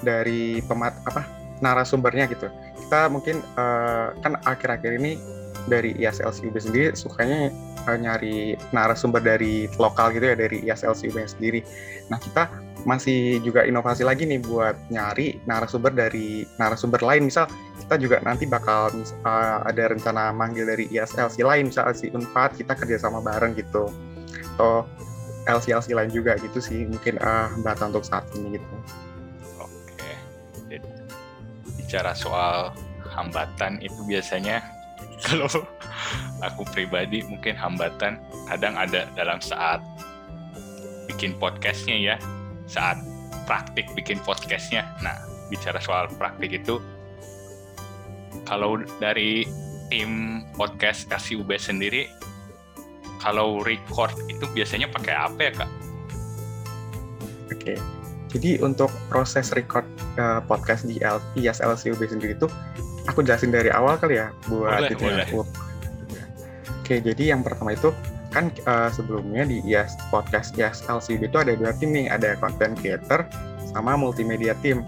dari 0.00 0.64
pemat 0.64 0.96
apa 1.06 1.26
narasumbernya 1.60 2.28
gitu. 2.32 2.48
Kita 2.88 3.12
mungkin 3.12 3.44
uh, 3.60 4.16
kan 4.24 4.40
akhir-akhir 4.48 4.96
ini 4.96 5.20
dari 5.68 5.92
ISLCUB 6.00 6.56
sendiri 6.56 6.96
sukanya 6.96 7.52
uh, 7.84 7.98
nyari 7.98 8.56
narasumber 8.72 9.20
dari 9.20 9.68
lokal 9.76 10.16
gitu 10.16 10.32
ya 10.32 10.36
dari 10.36 10.64
ISLCUB 10.64 11.16
sendiri. 11.28 11.60
Nah 12.08 12.16
kita 12.16 12.48
masih 12.88 13.44
juga 13.44 13.68
inovasi 13.68 14.08
lagi 14.08 14.24
nih 14.24 14.40
buat 14.40 14.72
nyari 14.88 15.36
narasumber 15.44 15.92
dari 15.92 16.48
narasumber 16.56 17.04
lain. 17.04 17.28
Misal 17.28 17.44
kita 17.76 18.00
juga 18.00 18.16
nanti 18.24 18.48
bakal 18.48 18.92
uh, 19.24 19.58
ada 19.68 19.92
rencana 19.92 20.32
manggil 20.32 20.64
dari 20.64 20.88
ISLC 20.88 21.44
lain. 21.44 21.68
Misal 21.68 21.92
si 21.92 22.08
Unpad 22.08 22.56
kita 22.56 22.72
kerjasama 22.72 23.20
bareng 23.20 23.52
gitu. 23.56 23.92
Atau 24.56 24.88
LC-LC 25.48 25.96
lain 25.96 26.12
juga 26.12 26.36
gitu 26.36 26.60
sih 26.60 26.84
mungkin 26.84 27.16
uh, 27.20 27.48
hambatan 27.56 27.94
untuk 27.94 28.04
saat 28.04 28.24
ini 28.36 28.60
gitu. 28.60 28.66
Oke, 29.60 30.12
Jadi, 30.68 30.90
bicara 31.80 32.12
soal 32.12 32.76
hambatan 33.08 33.80
itu 33.80 33.96
biasanya 34.04 34.60
kalau 35.26 35.48
aku 36.44 36.62
pribadi 36.72 37.24
mungkin 37.24 37.56
hambatan 37.56 38.20
kadang 38.48 38.74
ada 38.76 39.08
dalam 39.16 39.40
saat 39.40 39.80
bikin 41.08 41.36
podcastnya 41.36 41.96
ya, 41.96 42.16
saat 42.68 43.00
praktik 43.48 43.88
bikin 43.96 44.20
podcastnya. 44.22 44.86
Nah, 45.00 45.16
bicara 45.50 45.80
soal 45.82 46.06
praktik 46.16 46.54
itu 46.54 46.78
kalau 48.46 48.78
dari 49.02 49.44
tim 49.90 50.42
podcast 50.54 51.10
KCUB 51.10 51.50
sendiri 51.58 52.06
kalau 53.20 53.60
record 53.62 54.16
itu 54.26 54.44
biasanya 54.56 54.88
pakai 54.88 55.14
apa 55.14 55.40
ya 55.40 55.52
kak? 55.52 55.70
Oke, 57.52 57.74
jadi 58.32 58.62
untuk 58.64 58.88
proses 59.12 59.52
record 59.52 59.84
uh, 60.16 60.40
podcast 60.48 60.88
di 60.88 60.96
L 61.04 61.20
ISLCUB 61.36 62.00
sendiri 62.00 62.34
itu 62.34 62.48
aku 63.04 63.20
jelasin 63.20 63.52
dari 63.52 63.68
awal 63.68 64.00
kali 64.00 64.16
ya 64.16 64.32
buat 64.48 64.88
boleh, 64.88 64.96
boleh. 64.96 65.26
Aku. 65.28 65.40
Oke, 66.80 66.98
jadi 67.04 67.36
yang 67.36 67.44
pertama 67.46 67.76
itu 67.76 67.92
kan 68.30 68.54
uh, 68.66 68.88
sebelumnya 68.94 69.42
di 69.42 69.58
IAS 69.66 69.98
podcast 70.08 70.54
ISLCUB 70.54 71.26
itu 71.26 71.36
ada 71.36 71.52
dua 71.58 71.74
tim 71.76 71.90
nih, 71.90 72.06
ada 72.08 72.38
content 72.38 72.78
creator 72.78 73.26
sama 73.70 73.98
multimedia 73.98 74.54
team. 74.62 74.86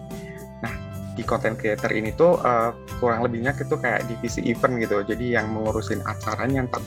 Nah, 0.63 0.73
di 1.19 1.23
content 1.27 1.59
creator 1.59 1.91
ini 1.91 2.15
tuh 2.15 2.39
uh, 2.39 2.71
kurang 3.03 3.27
lebihnya 3.27 3.55
itu 3.59 3.75
kayak 3.75 4.07
divisi 4.07 4.47
event 4.47 4.79
gitu. 4.79 5.03
Jadi 5.03 5.35
yang 5.35 5.51
mengurusin 5.51 5.99
acaranya 6.07 6.71
entar 6.71 6.83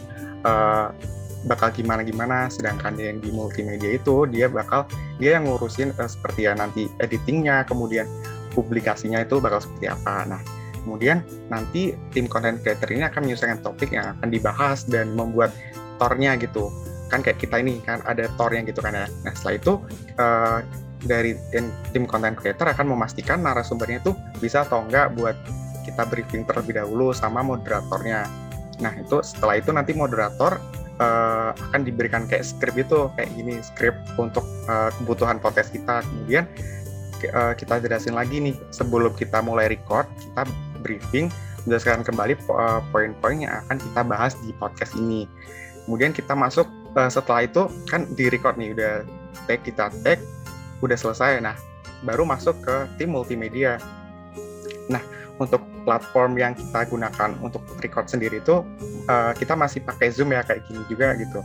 uh, 0.47 0.87
bakal 1.45 1.69
gimana 1.69 2.01
gimana 2.01 2.49
sedangkan 2.49 2.97
yang 2.97 3.21
di 3.21 3.29
multimedia 3.29 3.97
itu 3.97 4.25
dia 4.29 4.49
bakal 4.49 4.89
dia 5.21 5.37
yang 5.37 5.45
ngurusin 5.45 5.93
uh, 5.95 6.09
seperti 6.09 6.49
ya 6.49 6.57
nanti 6.57 6.89
editingnya 6.97 7.63
kemudian 7.69 8.09
publikasinya 8.57 9.21
itu 9.21 9.37
bakal 9.37 9.61
seperti 9.61 9.91
apa. 9.91 10.25
Nah 10.25 10.41
kemudian 10.81 11.21
nanti 11.49 11.93
tim 12.13 12.29
content 12.29 12.61
creator 12.61 12.89
ini 12.93 13.03
akan 13.05 13.25
menyelesaikan 13.25 13.59
topik 13.65 13.93
yang 13.93 14.17
akan 14.17 14.29
dibahas 14.29 14.85
dan 14.85 15.13
membuat 15.13 15.53
tornya 16.01 16.37
gitu. 16.37 16.69
Kan 17.09 17.21
kayak 17.21 17.37
kita 17.37 17.61
ini 17.61 17.81
kan 17.85 18.01
ada 18.05 18.25
tornya 18.39 18.65
gitu 18.65 18.81
kan 18.81 18.93
ya. 18.93 19.05
Nah 19.25 19.33
setelah 19.33 19.55
itu 19.57 19.73
uh, 20.17 20.59
dari 21.05 21.37
tim 21.93 22.09
content 22.09 22.33
creator 22.33 22.65
akan 22.65 22.97
memastikan 22.97 23.45
narasumbernya 23.45 24.01
itu 24.01 24.17
bisa 24.41 24.65
atau 24.65 24.81
enggak 24.81 25.13
buat 25.13 25.37
kita 25.85 26.01
briefing 26.09 26.49
terlebih 26.49 26.81
dahulu 26.81 27.13
sama 27.13 27.45
moderatornya. 27.45 28.25
Nah 28.81 28.93
itu 28.97 29.21
setelah 29.21 29.61
itu 29.61 29.69
nanti 29.69 29.93
moderator 29.93 30.57
uh, 30.99 31.51
akan 31.69 31.81
diberikan 31.83 32.27
kayak 32.27 32.45
skrip 32.45 32.75
itu 32.75 33.09
kayak 33.15 33.29
gini 33.35 33.59
skrip 33.63 33.95
untuk 34.15 34.43
uh, 34.67 34.91
kebutuhan 35.01 35.41
podcast 35.41 35.71
kita. 35.71 36.03
Kemudian 36.03 36.45
uh, 37.33 37.53
kita 37.57 37.81
jelasin 37.81 38.15
lagi 38.15 38.39
nih 38.39 38.55
sebelum 38.71 39.11
kita 39.15 39.41
mulai 39.41 39.71
record 39.71 40.07
kita 40.19 40.47
briefing 40.83 41.31
menjelaskan 41.65 42.05
kembali 42.05 42.37
uh, 42.53 42.81
poin-poin 42.93 43.41
yang 43.41 43.53
akan 43.65 43.77
kita 43.81 44.01
bahas 44.05 44.37
di 44.39 44.53
podcast 44.55 44.93
ini. 44.95 45.25
Kemudian 45.85 46.13
kita 46.13 46.37
masuk 46.37 46.69
uh, 46.97 47.09
setelah 47.09 47.45
itu 47.45 47.67
kan 47.89 48.05
di 48.13 48.29
record 48.29 48.55
nih 48.57 48.73
udah 48.77 48.93
tag 49.49 49.61
kita 49.65 49.89
tag 50.05 50.21
udah 50.85 50.97
selesai. 50.97 51.41
Nah 51.41 51.57
baru 52.05 52.23
masuk 52.23 52.61
ke 52.61 52.75
tim 53.01 53.13
multimedia. 53.17 53.81
Nah 54.87 55.01
untuk 55.41 55.75
platform 55.86 56.36
yang 56.36 56.58
kita 56.58 56.89
gunakan 56.89 57.32
untuk 57.39 57.62
record 57.80 58.10
sendiri 58.10 58.42
itu 58.42 58.65
uh, 59.08 59.32
kita 59.38 59.54
masih 59.54 59.86
pakai 59.86 60.10
Zoom 60.10 60.34
ya 60.34 60.42
kayak 60.42 60.65
gini 60.65 60.82
juga 60.89 61.13
gitu. 61.15 61.39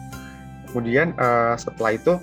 Kemudian 0.73 1.13
uh, 1.21 1.55
setelah 1.61 1.95
itu 1.95 2.17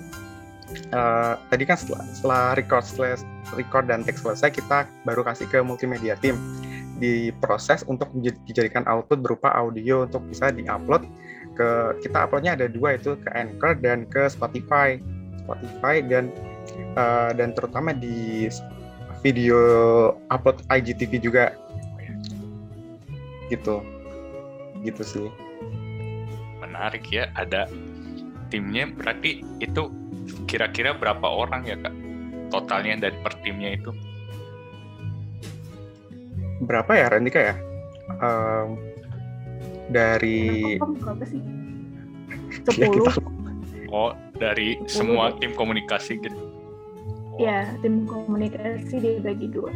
uh, 0.92 1.34
tadi 1.48 1.64
kan 1.64 1.78
setelah, 1.78 2.04
setelah 2.12 2.44
record 2.58 2.84
setelah 2.84 3.16
record 3.56 3.84
dan 3.88 4.04
teks 4.04 4.20
selesai 4.20 4.52
kita 4.52 4.90
baru 5.06 5.22
kasih 5.24 5.46
ke 5.48 5.62
multimedia 5.62 6.18
team. 6.18 6.36
Diproses 6.98 7.86
untuk 7.86 8.10
dijadikan 8.18 8.82
output 8.90 9.22
berupa 9.22 9.54
audio 9.54 10.02
untuk 10.02 10.26
bisa 10.26 10.50
diupload 10.50 11.06
ke 11.54 11.68
kita 12.02 12.26
uploadnya 12.26 12.58
ada 12.58 12.66
dua 12.66 12.98
itu 12.98 13.14
ke 13.22 13.30
Anchor 13.30 13.78
dan 13.78 14.02
ke 14.10 14.26
Spotify. 14.26 14.98
Spotify 15.46 16.02
dan 16.02 16.34
uh, 16.98 17.30
dan 17.32 17.54
terutama 17.54 17.94
di 17.94 18.50
video 19.22 19.58
upload 20.30 20.62
IGTV 20.70 21.22
juga 21.22 21.54
gitu. 23.48 23.84
Gitu 24.84 25.02
sih. 25.02 25.28
Menarik 26.62 27.08
ya 27.10 27.32
ada 27.34 27.66
timnya 28.48 28.88
berarti 28.88 29.44
itu 29.60 29.92
kira-kira 30.48 30.96
berapa 30.96 31.24
orang 31.24 31.68
ya 31.68 31.76
kak? 31.80 31.94
Totalnya 32.48 33.08
dari 33.08 33.16
per 33.20 33.34
timnya 33.44 33.76
itu? 33.76 33.90
Berapa 36.64 36.90
ya 36.96 37.06
Rendika 37.12 37.40
ya? 37.40 37.54
Um, 38.18 38.80
dari 39.92 40.76
berapa 40.80 41.24
sih? 41.28 41.40
ya, 42.80 42.88
kita, 42.88 43.12
oh 43.92 44.12
dari 44.36 44.80
10. 44.84 44.88
semua 44.88 45.32
tim 45.36 45.52
komunikasi 45.52 46.20
gitu? 46.20 46.38
Ya, 47.38 47.70
tim 47.84 48.02
komunikasi 48.08 48.98
dibagi 48.98 49.46
dua. 49.52 49.70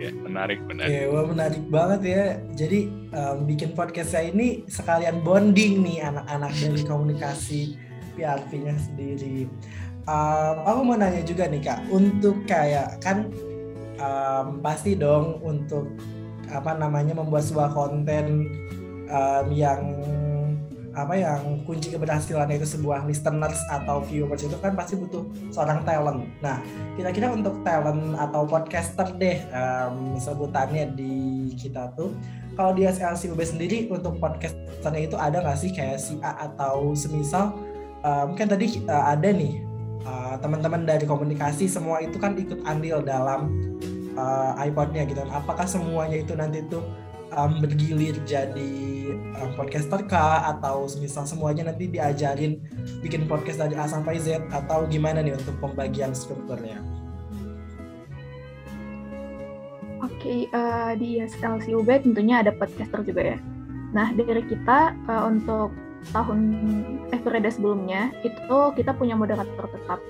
Ya 0.00 0.08
menarik 0.16 0.64
menarik 0.64 1.12
wah 1.12 1.28
menarik 1.28 1.64
banget 1.68 2.00
ya. 2.08 2.24
Jadi 2.56 2.88
um, 3.12 3.44
bikin 3.44 3.76
podcast 3.76 4.16
saya 4.16 4.32
ini 4.32 4.64
sekalian 4.64 5.20
bonding 5.20 5.84
nih 5.84 6.00
anak-anak 6.00 6.56
dari 6.56 6.80
komunikasi 6.88 7.60
PRP-nya 8.16 8.80
sendiri. 8.80 9.44
Um, 10.08 10.56
aku 10.64 10.80
mau 10.88 10.96
nanya 10.96 11.20
juga 11.20 11.44
nih 11.44 11.60
kak, 11.60 11.84
untuk 11.92 12.48
kayak 12.48 12.96
kan 13.04 13.28
um, 14.00 14.64
pasti 14.64 14.96
dong 14.96 15.36
untuk 15.44 15.92
apa 16.48 16.74
namanya 16.74 17.14
membuat 17.14 17.44
sebuah 17.44 17.70
konten 17.76 18.48
um, 19.12 19.46
yang 19.52 20.00
apa 21.06 21.14
yang 21.16 21.64
kunci 21.64 21.92
keberhasilan 21.92 22.52
itu 22.52 22.68
sebuah 22.68 23.08
listeners 23.08 23.58
atau 23.72 24.04
viewers 24.04 24.44
itu 24.44 24.56
kan 24.60 24.76
pasti 24.76 25.00
butuh 25.00 25.24
seorang 25.48 25.80
talent. 25.88 26.28
Nah, 26.44 26.60
kira-kira 26.94 27.32
untuk 27.32 27.64
talent 27.64 28.16
atau 28.20 28.44
podcaster 28.44 29.08
deh 29.16 29.40
um, 29.52 30.20
sebutannya 30.20 30.92
di 30.92 31.14
kita 31.56 31.92
tuh. 31.96 32.12
Kalau 32.54 32.76
di 32.76 32.84
SLC 32.84 33.32
UB 33.32 33.40
sendiri 33.40 33.88
untuk 33.88 34.20
podcasternya 34.20 35.02
itu 35.08 35.16
ada 35.16 35.40
nggak 35.40 35.58
sih 35.58 35.70
kayak 35.72 35.96
si 35.96 36.20
A 36.20 36.50
atau 36.50 36.92
semisal 36.92 37.56
uh, 38.04 38.24
mungkin 38.28 38.48
tadi 38.50 38.84
uh, 38.84 39.16
ada 39.16 39.32
nih 39.32 39.64
uh, 40.04 40.36
teman-teman 40.40 40.84
dari 40.84 41.04
komunikasi 41.08 41.68
semua 41.68 42.04
itu 42.04 42.20
kan 42.20 42.36
ikut 42.36 42.60
andil 42.68 43.00
dalam 43.00 43.48
uh, 44.16 44.52
iPodnya 44.60 45.08
gitu. 45.08 45.24
Apakah 45.32 45.64
semuanya 45.64 46.20
itu 46.20 46.36
nanti 46.36 46.64
tuh 46.68 46.84
um, 47.34 47.60
bergilir 47.62 48.16
jadi 48.26 48.99
podcaster 49.56 50.04
kah 50.04 50.50
atau 50.56 50.84
semisal 50.84 51.24
semuanya 51.24 51.72
nanti 51.72 51.88
diajarin 51.88 52.60
bikin 53.00 53.24
podcast 53.24 53.64
dari 53.64 53.78
A 53.78 53.88
sampai 53.88 54.20
Z 54.20 54.44
atau 54.52 54.84
gimana 54.90 55.24
nih 55.24 55.36
untuk 55.36 55.56
pembagian 55.62 56.12
strukturnya? 56.12 56.82
Oke, 60.00 60.48
uh, 60.52 60.92
di 61.00 61.20
SLCUB 61.24 61.88
tentunya 62.04 62.44
ada 62.44 62.52
podcaster 62.52 63.00
juga 63.04 63.36
ya. 63.36 63.38
Nah, 63.96 64.12
dari 64.12 64.44
kita 64.44 64.92
uh, 65.08 65.24
untuk 65.28 65.72
tahun 66.12 66.40
eh 67.12 67.20
periode 67.20 67.52
sebelumnya 67.52 68.08
itu 68.24 68.58
kita 68.76 68.96
punya 68.96 69.12
moderator 69.12 69.68
tetap 69.68 70.00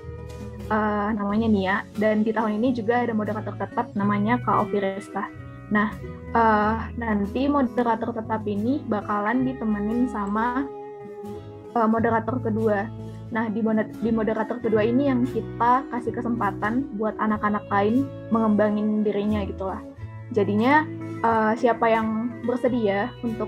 uh, 0.71 1.09
namanya 1.11 1.47
Nia 1.51 1.75
dan 1.99 2.23
di 2.23 2.31
tahun 2.31 2.63
ini 2.63 2.71
juga 2.71 3.03
ada 3.03 3.11
moderator 3.11 3.55
tetap 3.59 3.91
namanya 3.95 4.39
Kak 4.43 4.67
Ovi 4.67 4.79
Resta. 4.79 5.27
Nah, 5.71 5.89
uh, 6.35 6.91
nanti 6.99 7.47
moderator 7.47 8.11
tetap 8.11 8.43
ini 8.43 8.83
bakalan 8.85 9.47
ditemenin 9.47 10.11
sama 10.11 10.67
uh, 11.73 11.87
moderator 11.87 12.43
kedua. 12.43 12.91
Nah, 13.31 13.47
di, 13.47 13.63
di 14.03 14.11
moderator 14.11 14.59
kedua 14.59 14.83
ini 14.83 15.07
yang 15.07 15.23
kita 15.23 15.87
kasih 15.87 16.11
kesempatan 16.11 16.91
buat 16.99 17.15
anak-anak 17.15 17.63
lain 17.71 18.03
mengembangin 18.29 19.07
dirinya 19.07 19.47
gitu 19.47 19.71
lah. 19.71 19.79
Jadinya 20.35 20.83
uh, 21.23 21.55
siapa 21.55 21.87
yang 21.87 22.35
bersedia 22.43 23.07
untuk 23.23 23.47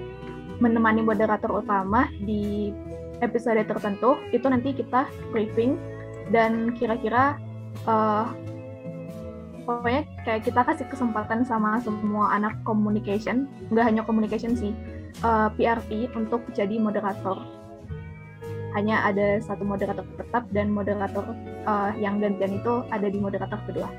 menemani 0.64 1.04
moderator 1.04 1.60
utama 1.60 2.08
di 2.24 2.72
episode 3.20 3.60
tertentu 3.68 4.16
itu 4.32 4.48
nanti 4.48 4.72
kita 4.72 5.08
briefing 5.36 5.76
dan 6.32 6.72
kira-kira 6.80 7.36
uh, 7.84 8.32
pokoknya 9.64 10.04
kayak 10.28 10.42
kita 10.48 10.62
kasih 10.64 10.88
kesempatan 10.92 11.48
sama 11.48 11.80
semua 11.80 12.36
anak 12.36 12.56
communication 12.68 13.48
nggak 13.72 13.86
hanya 13.88 14.02
communication 14.04 14.56
sih 14.56 14.72
uh, 15.24 15.50
PRP 15.54 16.12
untuk 16.16 16.44
jadi 16.52 16.78
moderator. 16.78 17.40
Hanya 18.74 19.06
ada 19.06 19.38
satu 19.38 19.62
moderator 19.62 20.02
tetap 20.18 20.50
dan 20.50 20.74
moderator 20.74 21.22
uh, 21.70 21.94
yang 21.94 22.18
gantian 22.18 22.58
itu 22.58 22.82
ada 22.90 23.06
di 23.06 23.22
moderator 23.22 23.60
kedua. 23.70 23.90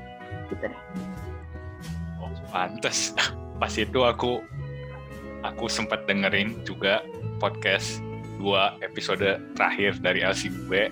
Gitu 0.51 0.67
deh. 0.67 0.81
Oh 2.19 2.29
pantas 2.51 3.15
pas 3.61 3.71
itu 3.71 4.03
aku 4.03 4.43
aku 5.47 5.65
sempat 5.71 6.03
dengerin 6.09 6.59
juga 6.67 7.05
podcast 7.39 8.03
dua 8.35 8.75
episode 8.83 9.39
terakhir 9.55 9.95
dari 10.03 10.19
LCB 10.25 10.91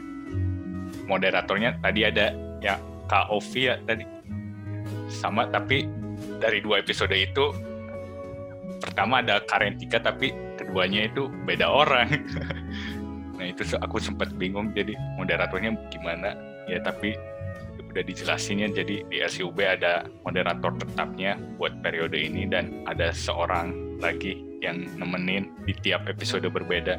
moderatornya 1.10 1.76
tadi 1.84 2.08
ada 2.08 2.32
ya 2.64 2.80
Kak 3.12 3.28
Ovi 3.36 3.68
ya 3.68 3.76
tadi 3.84 4.13
sama 5.14 5.48
tapi 5.48 5.86
dari 6.42 6.60
dua 6.60 6.82
episode 6.82 7.14
itu 7.14 7.54
pertama 8.84 9.24
ada 9.24 9.40
Karentika 9.46 10.02
tapi 10.02 10.34
keduanya 10.60 11.08
itu 11.08 11.30
beda 11.46 11.68
orang. 11.70 12.10
Nah 13.34 13.50
itu 13.50 13.66
aku 13.82 13.98
sempat 13.98 14.30
bingung 14.38 14.72
jadi 14.72 14.94
moderatornya 15.18 15.76
gimana? 15.90 16.38
Ya 16.70 16.80
tapi 16.80 17.18
udah 17.94 18.06
dijelasinnya 18.06 18.72
jadi 18.74 19.04
di 19.10 19.18
LCUB 19.20 19.58
ada 19.62 20.06
moderator 20.26 20.74
tetapnya 20.80 21.36
buat 21.58 21.78
periode 21.86 22.18
ini 22.18 22.48
dan 22.48 22.86
ada 22.90 23.14
seorang 23.14 24.00
lagi 24.00 24.42
yang 24.62 24.86
nemenin 24.96 25.52
di 25.68 25.74
tiap 25.82 26.08
episode 26.08 26.48
berbeda. 26.48 26.96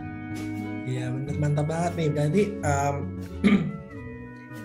Iya 0.85 1.11
mantap 1.40 1.66
banget 1.71 1.92
nih. 1.97 2.09
Berarti 2.12 2.42
um, 2.71 2.97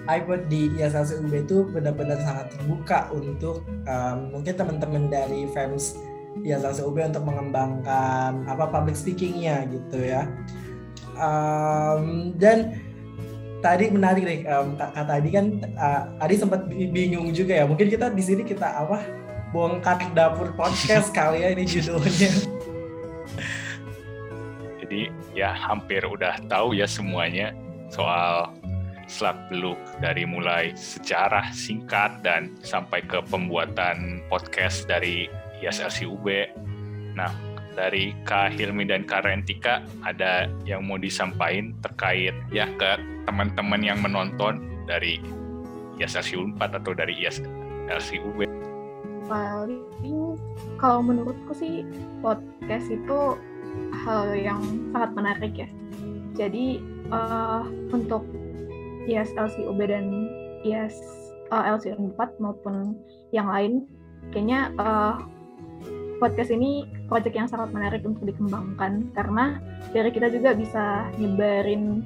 iPod 0.10 0.50
di 0.50 0.74
ISLCUB 0.82 1.32
itu 1.46 1.58
benar-benar 1.70 2.18
sangat 2.26 2.58
terbuka 2.58 3.14
untuk 3.14 3.62
um, 3.86 4.34
mungkin 4.34 4.54
teman-teman 4.58 5.06
dari 5.14 5.46
fans 5.54 5.94
ISLCUB 6.42 6.98
untuk 7.14 7.24
mengembangkan 7.26 8.50
apa 8.50 8.66
public 8.70 8.98
speakingnya 8.98 9.70
gitu 9.70 10.02
ya. 10.02 10.26
Um, 11.20 12.34
dan 12.40 12.80
tadi 13.60 13.92
menarik 13.92 14.24
nih 14.24 14.40
um, 14.48 14.80
kata 14.80 15.20
Adi 15.20 15.30
kan 15.30 15.46
uh, 15.76 16.24
Adi 16.24 16.36
sempat 16.40 16.66
bingung 16.70 17.30
juga 17.36 17.60
ya. 17.62 17.66
Mungkin 17.68 17.92
kita 17.92 18.10
di 18.10 18.24
sini 18.24 18.42
kita 18.48 18.66
apa 18.66 19.04
bongkar 19.54 20.00
dapur 20.14 20.54
podcast 20.56 21.12
kali 21.14 21.44
ya 21.44 21.54
ini 21.54 21.68
judulnya. 21.68 22.32
Jadi 24.82 25.12
ya 25.38 25.54
hampir 25.54 26.02
udah 26.02 26.40
tahu 26.50 26.74
ya 26.74 26.90
semuanya 26.90 27.54
soal 27.94 28.59
selak 29.10 29.50
beluk 29.50 29.82
dari 30.00 30.24
mulai 30.24 30.72
sejarah 30.78 31.50
singkat 31.50 32.22
dan 32.22 32.54
sampai 32.62 33.02
ke 33.02 33.18
pembuatan 33.26 34.22
podcast 34.30 34.86
dari 34.86 35.26
ISLC 35.66 36.06
UB. 36.06 36.30
Nah, 37.18 37.34
dari 37.74 38.14
Kak 38.24 38.54
Hilmi 38.54 38.86
dan 38.86 39.10
Kak 39.10 39.26
Rentika 39.26 39.82
ada 40.06 40.46
yang 40.64 40.86
mau 40.86 41.02
disampaikan 41.02 41.74
terkait 41.82 42.38
ya 42.54 42.70
ke 42.78 43.02
teman-teman 43.26 43.82
yang 43.82 44.00
menonton 44.00 44.62
dari 44.86 45.18
ISLC 45.98 46.38
4 46.38 46.62
atau 46.62 46.94
dari 46.94 47.18
ISLC? 47.18 48.22
Paling 49.26 49.90
kalau 50.78 51.02
menurutku 51.04 51.52
sih 51.58 51.82
podcast 52.24 52.88
itu 52.90 53.38
hal 54.06 54.32
yang 54.38 54.62
sangat 54.94 55.12
menarik 55.18 55.54
ya. 55.58 55.70
Jadi 56.38 56.80
uh, 57.12 57.68
untuk 57.92 58.24
ISLC 59.10 59.66
UB 59.66 59.80
dan 59.90 60.30
IS 60.62 60.94
uh, 61.50 61.64
LC 61.66 61.98
4 61.98 62.16
maupun 62.38 62.96
yang 63.34 63.50
lain. 63.50 63.90
Kayaknya 64.30 64.74
uh, 64.78 65.16
podcast 66.22 66.52
ini 66.54 66.86
proyek 67.08 67.34
yang 67.34 67.48
sangat 67.50 67.72
menarik 67.72 68.04
untuk 68.04 68.28
dikembangkan 68.28 69.10
karena 69.16 69.58
dari 69.96 70.12
kita 70.12 70.28
juga 70.30 70.54
bisa 70.54 71.08
nyebarin 71.18 72.04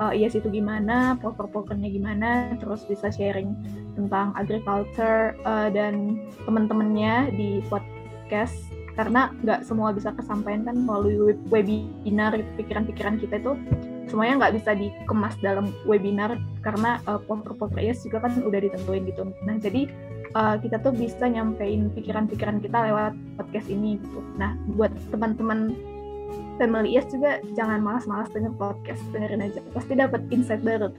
uh, 0.00 0.12
IS 0.12 0.36
itu 0.36 0.48
gimana, 0.48 1.16
proper-propernya 1.20 1.88
gimana, 1.92 2.30
terus 2.58 2.84
bisa 2.88 3.12
sharing 3.12 3.52
tentang 3.94 4.32
agriculture 4.36 5.36
uh, 5.44 5.68
dan 5.72 6.20
teman-temannya 6.44 7.32
di 7.36 7.60
podcast. 7.68 8.56
Karena 8.96 9.28
nggak 9.44 9.68
semua 9.68 9.92
bisa 9.92 10.08
kesampaian 10.16 10.64
kan 10.64 10.72
melalui 10.88 11.36
webinar 11.52 12.32
pikiran-pikiran 12.56 13.20
kita 13.20 13.44
itu 13.44 13.52
semuanya 14.06 14.46
nggak 14.46 14.62
bisa 14.62 14.70
dikemas 14.78 15.34
dalam 15.42 15.74
webinar 15.82 16.38
karena 16.62 17.02
uh, 17.10 17.18
proper-proper 17.18 17.82
IS 17.82 18.06
juga 18.06 18.26
kan 18.26 18.38
udah 18.42 18.58
ditentuin 18.62 19.06
gitu. 19.06 19.26
Nah 19.42 19.58
jadi 19.58 19.90
uh, 20.36 20.56
kita 20.60 20.76
tuh 20.84 20.92
bisa 20.92 21.24
nyampein 21.26 21.88
pikiran-pikiran 21.96 22.60
kita 22.60 22.78
lewat 22.90 23.16
podcast 23.40 23.66
ini 23.72 23.96
gitu. 24.00 24.20
Nah, 24.36 24.52
buat 24.76 24.92
teman-teman 25.08 25.72
family 26.60 26.96
yes 26.96 27.08
juga 27.12 27.40
jangan 27.56 27.80
malas-malas 27.80 28.28
denger 28.32 28.52
podcast, 28.56 29.00
dengerin 29.12 29.44
aja. 29.44 29.60
Pasti 29.72 29.92
dapat 29.96 30.20
insight 30.28 30.60
baru. 30.60 30.92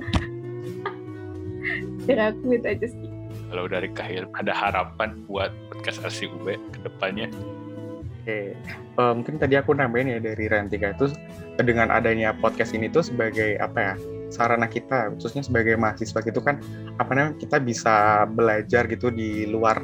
Dari 2.07 2.21
aku 2.21 2.55
itu 2.55 2.67
aja 2.67 2.87
sih. 2.87 3.09
Kalau 3.47 3.63
dari 3.63 3.87
Kahil, 3.95 4.27
ada 4.35 4.51
harapan 4.51 5.23
buat 5.23 5.55
podcast 5.71 6.03
RCUB 6.03 6.59
ke 6.71 6.79
depannya? 6.83 7.31
Oke, 8.27 8.59
uh, 8.99 9.15
mungkin 9.15 9.39
tadi 9.39 9.55
aku 9.55 9.71
nambahin 9.71 10.11
ya 10.11 10.19
dari 10.19 10.51
Rantika 10.51 10.91
itu 10.91 11.15
dengan 11.63 11.87
adanya 11.87 12.35
podcast 12.35 12.75
ini 12.75 12.91
tuh 12.91 12.99
sebagai 12.99 13.55
apa 13.55 13.79
ya 13.79 13.93
sarana 14.27 14.67
kita 14.67 15.15
khususnya 15.15 15.47
sebagai 15.47 15.79
mahasiswa 15.79 16.19
gitu 16.19 16.43
kan 16.43 16.59
apa 16.99 17.07
namanya 17.15 17.39
kita 17.39 17.63
bisa 17.63 18.27
belajar 18.27 18.83
gitu 18.91 19.15
di 19.15 19.47
luar 19.47 19.79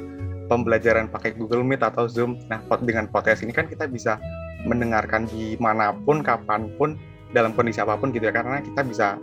pembelajaran 0.51 1.07
pakai 1.07 1.35
Google 1.39 1.63
Meet 1.63 1.81
atau 1.87 2.05
Zoom. 2.05 2.39
Nah, 2.51 2.59
dengan 2.83 3.07
podcast 3.07 3.41
ini 3.41 3.55
kan 3.55 3.65
kita 3.65 3.87
bisa 3.87 4.19
mendengarkan 4.67 5.27
di 5.31 5.55
mana 5.59 5.95
pun, 6.03 6.23
kapan 6.23 6.71
pun, 6.75 6.99
dalam 7.31 7.55
kondisi 7.55 7.79
apa 7.79 7.95
pun 7.95 8.11
gitu 8.11 8.27
ya. 8.27 8.33
Karena 8.35 8.59
kita 8.59 8.83
bisa, 8.83 9.17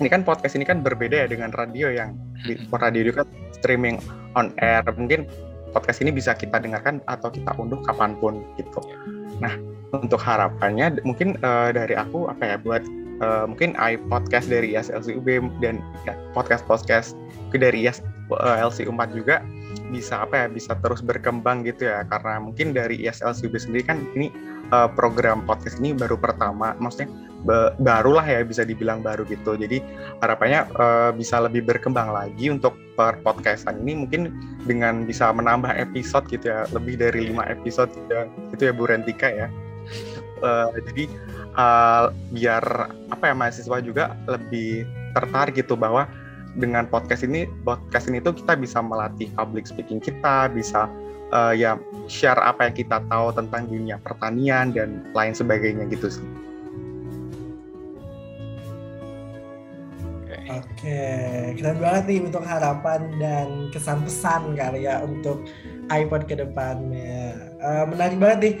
ini 0.00 0.08
kan 0.08 0.24
podcast 0.24 0.56
ini 0.56 0.64
kan 0.64 0.80
berbeda 0.80 1.24
ya 1.24 1.26
dengan 1.28 1.52
radio 1.54 1.92
yang 1.92 2.16
di 2.44 2.56
radio 2.72 3.00
itu 3.04 3.12
kan 3.14 3.28
streaming 3.54 4.00
on 4.34 4.50
air. 4.60 4.84
Mungkin 4.84 5.28
podcast 5.74 5.98
ini 6.00 6.14
bisa 6.14 6.32
kita 6.38 6.62
dengarkan 6.62 7.02
atau 7.10 7.28
kita 7.34 7.50
unduh 7.58 7.82
kapan 7.82 8.14
pun 8.22 8.46
gitu. 8.54 8.78
Nah, 9.42 9.58
untuk 9.90 10.22
harapannya 10.22 11.02
mungkin 11.02 11.34
uh, 11.42 11.74
dari 11.74 11.98
aku 11.98 12.30
apa 12.30 12.54
ya 12.54 12.56
buat 12.62 12.82
uh, 13.20 13.44
mungkin 13.50 13.74
i 13.82 13.98
podcast 14.10 14.46
dari 14.46 14.78
ISLCUB 14.78 15.58
dan 15.58 15.82
ya, 16.06 16.14
podcast 16.32 16.62
podcast 16.70 17.18
dari 17.50 17.86
ISLC 17.86 18.78
uh, 18.86 18.90
4 18.90 19.18
juga 19.18 19.42
bisa 19.90 20.22
apa 20.22 20.34
ya 20.34 20.46
bisa 20.50 20.78
terus 20.80 21.02
berkembang 21.02 21.66
gitu 21.66 21.90
ya. 21.90 22.06
Karena 22.06 22.38
mungkin 22.38 22.70
dari 22.70 23.02
ISLCUB 23.02 23.54
sendiri 23.58 23.82
kan 23.84 23.98
ini 24.14 24.30
uh, 24.70 24.86
program 24.90 25.42
podcast 25.42 25.82
ini 25.82 25.94
baru 25.94 26.14
pertama. 26.14 26.78
Maksudnya 26.78 27.10
barulah 27.78 28.24
ya 28.24 28.40
bisa 28.42 28.64
dibilang 28.64 29.04
baru 29.04 29.22
gitu. 29.28 29.54
Jadi 29.54 29.84
harapannya 30.24 30.66
uh, 30.76 31.10
bisa 31.12 31.40
lebih 31.44 31.64
berkembang 31.64 32.10
lagi 32.10 32.48
untuk 32.48 32.74
per 32.96 33.20
podcastan 33.20 33.84
ini. 33.84 34.04
Mungkin 34.06 34.32
dengan 34.64 35.04
bisa 35.04 35.28
menambah 35.30 35.72
episode 35.76 36.24
gitu 36.32 36.50
ya 36.50 36.64
lebih 36.72 36.96
dari 36.96 37.30
lima 37.30 37.44
episode 37.46 37.92
gitu 37.92 38.10
ya, 38.10 38.24
gitu 38.56 38.62
ya 38.68 38.72
Bu 38.72 38.84
Rentika 38.88 39.28
ya. 39.28 39.48
Uh, 40.44 40.72
jadi 40.92 41.04
uh, 41.56 42.04
biar 42.32 42.64
apa 43.12 43.24
ya 43.30 43.34
mahasiswa 43.36 43.78
juga 43.80 44.16
lebih 44.28 44.84
tertarik 45.14 45.60
gitu 45.60 45.78
bahwa 45.78 46.08
dengan 46.54 46.86
podcast 46.86 47.26
ini 47.26 47.50
podcast 47.66 48.06
ini 48.06 48.22
tuh 48.22 48.34
kita 48.34 48.54
bisa 48.54 48.78
melatih 48.78 49.26
public 49.34 49.66
speaking 49.66 49.98
kita 49.98 50.46
bisa 50.54 50.86
uh, 51.34 51.50
ya 51.54 51.78
share 52.06 52.38
apa 52.38 52.70
yang 52.70 52.74
kita 52.78 53.02
tahu 53.10 53.34
tentang 53.34 53.66
dunia 53.66 53.98
pertanian 53.98 54.70
dan 54.70 55.02
lain 55.12 55.34
sebagainya 55.34 55.90
gitu 55.90 56.08
sih. 56.10 56.26
Oke, 60.60 61.02
keren 61.58 61.78
banget 61.80 62.04
nih 62.06 62.20
untuk 62.22 62.44
harapan 62.46 63.00
dan 63.18 63.48
kesan 63.74 64.04
pesan 64.06 64.54
kali 64.54 64.86
ya 64.86 65.02
untuk 65.02 65.42
iPod 65.90 66.28
ke 66.30 66.38
depannya. 66.38 67.34
Uh, 67.58 67.84
menarik 67.88 68.16
banget 68.20 68.38
nih 68.38 68.54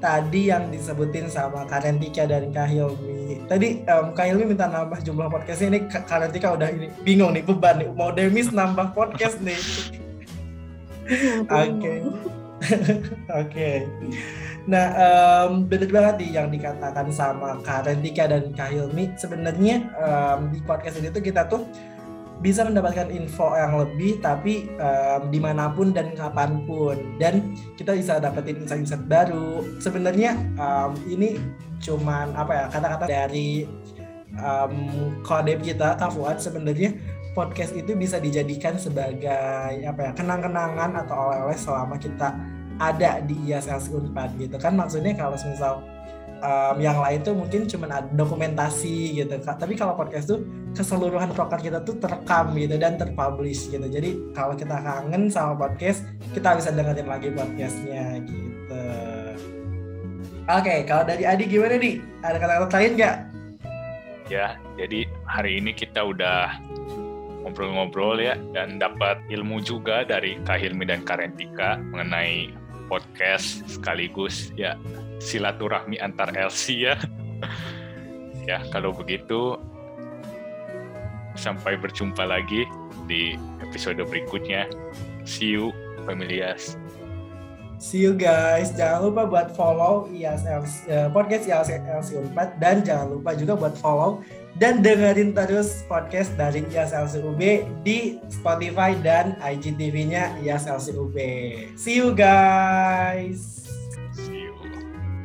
tadi 0.00 0.48
yang 0.48 0.72
disebutin 0.72 1.28
sama 1.28 1.68
Karentika 1.68 2.24
dan 2.24 2.50
Kak 2.50 2.72
Hilmi. 2.72 3.44
Tadi 3.46 3.84
um, 3.86 4.16
Kak 4.16 4.26
Hilmi 4.32 4.56
minta 4.56 4.66
nambah 4.66 5.04
jumlah 5.04 5.28
podcastnya 5.28 5.76
ini 5.76 5.80
Karentika 5.88 6.56
udah 6.56 6.68
ini 6.72 6.88
bingung 7.04 7.36
nih 7.36 7.44
beban 7.44 7.84
nih 7.84 7.88
mau 7.92 8.10
demis 8.10 8.48
nambah 8.50 8.96
podcast 8.96 9.38
nih. 9.44 9.60
Oke. 11.46 11.92
Oke. 13.40 13.88
Nah, 14.68 14.86
um, 14.92 15.64
benar 15.64 15.88
banget 15.88 16.14
nih 16.20 16.30
yang 16.36 16.48
dikatakan 16.52 17.08
sama 17.08 17.58
Kak 17.64 17.88
Rentika 17.88 18.28
dan 18.28 18.52
Kak 18.52 18.70
Hilmi. 18.70 19.16
Sebenarnya 19.16 19.88
um, 19.96 20.52
di 20.52 20.60
podcast 20.62 21.00
ini 21.00 21.08
tuh 21.08 21.24
kita 21.24 21.48
tuh 21.48 21.64
bisa 22.40 22.64
mendapatkan 22.64 23.12
info 23.12 23.52
yang 23.52 23.76
lebih 23.76 24.16
tapi 24.24 24.64
um, 24.80 25.28
di 25.28 25.36
mana 25.36 25.68
pun 25.76 25.92
dan 25.92 26.16
kapan 26.16 26.64
pun 26.64 26.96
dan 27.20 27.52
kita 27.76 27.92
bisa 27.92 28.16
dapetin 28.16 28.64
insight-insight 28.64 29.04
baru 29.04 29.60
sebenarnya 29.76 30.40
um, 30.56 30.96
ini 31.04 31.36
cuman 31.84 32.32
apa 32.32 32.52
ya 32.56 32.64
kata-kata 32.72 33.04
dari 33.12 33.68
um, 34.40 34.72
kode 35.20 35.60
kita 35.60 36.00
Kak 36.00 36.16
Fuad 36.16 36.40
sebenarnya 36.40 36.96
podcast 37.40 37.72
itu 37.72 37.96
bisa 37.96 38.20
dijadikan 38.20 38.76
sebagai 38.76 39.80
apa 39.88 40.00
ya 40.04 40.12
kenang-kenangan 40.12 40.92
atau 41.00 41.32
oleh-oleh 41.32 41.56
selama 41.56 41.96
kita 41.96 42.36
ada 42.76 43.24
di 43.24 43.36
ISLC 43.48 43.96
Unpad 43.96 44.36
gitu. 44.36 44.60
Kan 44.60 44.76
maksudnya 44.76 45.16
kalau 45.16 45.40
misal 45.40 45.80
um, 46.44 46.76
yang 46.80 47.00
lain 47.00 47.20
tuh 47.24 47.32
mungkin 47.32 47.64
cuma 47.64 47.88
ada 47.88 48.08
dokumentasi 48.12 49.16
gitu 49.16 49.36
tapi 49.40 49.76
kalau 49.76 49.96
podcast 49.96 50.32
tuh 50.32 50.44
keseluruhan 50.76 51.32
program 51.32 51.60
kita 51.60 51.78
tuh 51.84 51.96
terekam 51.96 52.52
gitu 52.56 52.76
dan 52.76 53.00
terpublish 53.00 53.68
gitu. 53.72 53.84
Jadi 53.88 54.20
kalau 54.36 54.52
kita 54.56 54.76
kangen 54.80 55.32
sama 55.32 55.56
podcast 55.56 56.04
kita 56.36 56.60
bisa 56.60 56.72
dengerin 56.72 57.08
lagi 57.08 57.28
podcastnya 57.32 58.20
gitu. 58.24 58.84
Oke 60.50 60.66
okay, 60.66 60.78
kalau 60.82 61.06
dari 61.06 61.24
Adi 61.24 61.46
gimana 61.46 61.78
nih 61.78 62.02
ada 62.20 62.36
kata-kata 62.36 62.76
lain 62.80 62.92
nggak? 62.98 63.16
Ya 64.28 64.56
jadi 64.78 65.06
hari 65.26 65.58
ini 65.58 65.74
kita 65.74 66.00
udah 66.06 66.54
ngobrol-ngobrol 67.50 68.22
ya 68.22 68.38
dan 68.54 68.78
dapat 68.78 69.18
ilmu 69.26 69.58
juga 69.58 70.06
dari 70.06 70.38
Kak 70.46 70.62
Hilmi 70.62 70.86
dan 70.86 71.02
Karentika 71.02 71.82
mengenai 71.82 72.54
podcast 72.86 73.66
sekaligus 73.66 74.54
ya 74.54 74.78
silaturahmi 75.18 75.98
antar 75.98 76.30
LC 76.32 76.90
ya. 76.90 76.94
ya, 78.50 78.62
kalau 78.72 78.94
begitu 78.94 79.58
sampai 81.36 81.76
berjumpa 81.78 82.24
lagi 82.24 82.66
di 83.06 83.36
episode 83.62 84.00
berikutnya. 84.06 84.66
See 85.28 85.54
you, 85.54 85.70
Familias. 86.08 86.74
See 87.80 88.04
you 88.04 88.12
guys. 88.12 88.76
Jangan 88.76 89.08
lupa 89.08 89.24
buat 89.24 89.48
follow 89.56 90.04
IASL, 90.12 90.68
uh, 90.92 91.08
podcast 91.16 91.48
IASLC 91.48 92.36
4 92.36 92.60
dan 92.60 92.84
jangan 92.84 93.16
lupa 93.16 93.32
juga 93.32 93.56
buat 93.56 93.72
follow 93.80 94.20
dan 94.60 94.84
dengerin 94.84 95.32
terus 95.32 95.88
podcast 95.88 96.36
dari 96.36 96.60
IASLC 96.68 97.24
UB 97.24 97.40
di 97.80 98.20
Spotify 98.28 98.92
dan 99.00 99.40
IGTV-nya 99.40 100.36
IASLC 100.44 100.92
UB. 101.00 101.16
See 101.80 101.96
you 101.96 102.12
guys. 102.12 103.64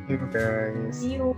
you 0.08 0.18
guys. 0.32 0.96
See 0.96 1.20
you. 1.20 1.36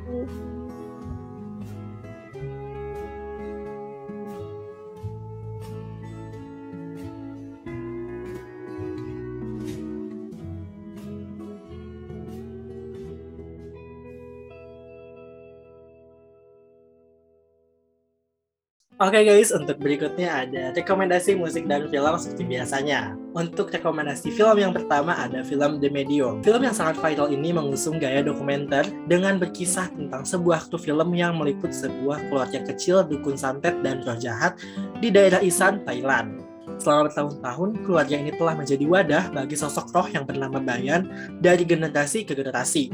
Oke 18.98 19.22
okay 19.22 19.30
guys, 19.30 19.54
untuk 19.54 19.78
berikutnya 19.78 20.26
ada 20.26 20.74
rekomendasi 20.74 21.38
musik 21.38 21.70
dan 21.70 21.86
film 21.86 22.18
seperti 22.18 22.42
biasanya. 22.50 23.14
Untuk 23.30 23.70
rekomendasi 23.70 24.34
film 24.34 24.58
yang 24.58 24.74
pertama 24.74 25.14
ada 25.14 25.46
film 25.46 25.78
The 25.78 25.86
Medium. 25.86 26.42
Film 26.42 26.66
yang 26.66 26.74
sangat 26.74 26.98
viral 26.98 27.30
ini 27.30 27.54
mengusung 27.54 28.02
gaya 28.02 28.26
dokumenter 28.26 28.90
dengan 29.06 29.38
berkisah 29.38 29.86
tentang 29.94 30.26
sebuah 30.26 30.66
aktu 30.66 30.82
film 30.82 31.14
yang 31.14 31.38
meliput 31.38 31.70
sebuah 31.70 32.26
keluarga 32.26 32.58
kecil 32.66 33.06
dukun 33.06 33.38
santet 33.38 33.78
dan 33.86 34.02
roh 34.02 34.18
jahat 34.18 34.58
di 34.98 35.14
daerah 35.14 35.38
Isan, 35.46 35.86
Thailand. 35.86 36.42
Selama 36.82 37.06
bertahun-tahun, 37.06 37.70
keluarga 37.86 38.14
ini 38.18 38.34
telah 38.34 38.58
menjadi 38.58 38.82
wadah 38.82 39.24
bagi 39.30 39.54
sosok 39.54 39.94
roh 39.94 40.10
yang 40.10 40.26
bernama 40.26 40.58
Bayan 40.58 41.06
dari 41.38 41.62
generasi 41.62 42.26
ke 42.26 42.34
generasi. 42.34 42.90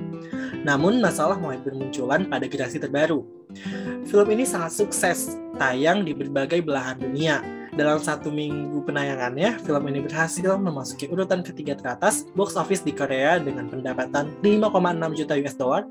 Namun, 0.64 0.98
masalah 0.98 1.36
mulai 1.36 1.60
bermunculan 1.60 2.24
pada 2.26 2.48
generasi 2.48 2.80
terbaru. 2.80 3.20
Film 4.08 4.28
ini 4.32 4.48
sangat 4.48 4.72
sukses, 4.80 5.36
tayang 5.60 6.02
di 6.02 6.16
berbagai 6.16 6.64
belahan 6.64 6.96
dunia. 6.98 7.44
Dalam 7.74 7.98
satu 7.98 8.30
minggu 8.30 8.86
penayangannya, 8.86 9.58
film 9.60 9.84
ini 9.90 10.00
berhasil 10.06 10.56
memasuki 10.56 11.10
urutan 11.10 11.42
ketiga 11.42 11.74
teratas 11.74 12.22
box 12.38 12.54
office 12.54 12.86
di 12.86 12.94
Korea 12.94 13.42
dengan 13.42 13.66
pendapatan 13.66 14.30
5,6 14.46 15.18
juta 15.18 15.34
US 15.42 15.56
dollar 15.58 15.82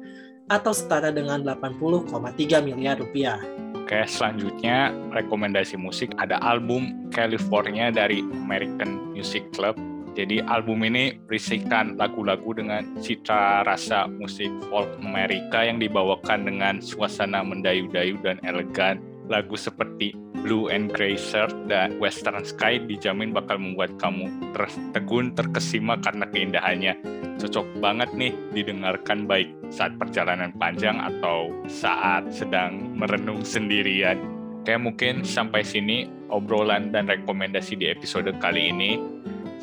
atau 0.47 0.71
setara 0.71 1.11
dengan 1.11 1.43
80,3 1.43 2.63
miliar 2.63 3.03
rupiah. 3.03 3.35
Oke, 3.83 3.99
selanjutnya 4.07 4.95
rekomendasi 5.11 5.75
musik 5.75 6.15
ada 6.15 6.39
album 6.39 7.11
California 7.11 7.91
dari 7.91 8.23
American 8.31 9.11
Music 9.11 9.43
Club 9.51 9.75
jadi 10.13 10.45
album 10.45 10.85
ini 10.85 11.17
berisikan 11.25 11.97
lagu-lagu 11.97 12.53
dengan 12.53 12.85
cita 13.01 13.65
rasa 13.65 14.05
musik 14.05 14.49
folk 14.69 14.85
Amerika 15.01 15.65
yang 15.65 15.81
dibawakan 15.81 16.45
dengan 16.45 16.77
suasana 16.77 17.41
mendayu-dayu 17.41 18.21
dan 18.21 18.37
elegan. 18.45 19.01
Lagu 19.25 19.57
seperti 19.57 20.13
Blue 20.45 20.69
and 20.69 20.93
Grey 20.93 21.17
Shirt 21.17 21.55
dan 21.65 21.97
Western 21.97 22.45
Sky 22.45 22.77
dijamin 22.77 23.33
bakal 23.33 23.57
membuat 23.57 23.97
kamu 23.97 24.29
tertegun, 24.53 25.33
terkesima 25.33 25.97
karena 25.97 26.29
keindahannya. 26.29 26.93
Cocok 27.41 27.81
banget 27.81 28.13
nih 28.13 28.35
didengarkan 28.53 29.25
baik 29.25 29.49
saat 29.73 29.97
perjalanan 29.97 30.53
panjang 30.61 31.01
atau 31.01 31.49
saat 31.65 32.29
sedang 32.29 32.93
merenung 32.93 33.41
sendirian. 33.41 34.21
Oke, 34.61 34.77
mungkin 34.77 35.25
sampai 35.25 35.65
sini 35.65 36.05
obrolan 36.29 36.93
dan 36.93 37.09
rekomendasi 37.09 37.75
di 37.79 37.89
episode 37.89 38.29
kali 38.37 38.69
ini. 38.69 38.95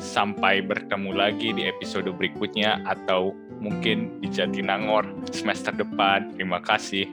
Sampai 0.01 0.65
bertemu 0.65 1.13
lagi 1.13 1.53
di 1.53 1.69
episode 1.69 2.09
berikutnya 2.09 2.81
atau 2.89 3.37
mungkin 3.61 4.17
di 4.17 4.33
Jatinangor 4.33 5.05
semester 5.29 5.69
depan. 5.77 6.33
Terima 6.33 6.57
kasih. 6.57 7.05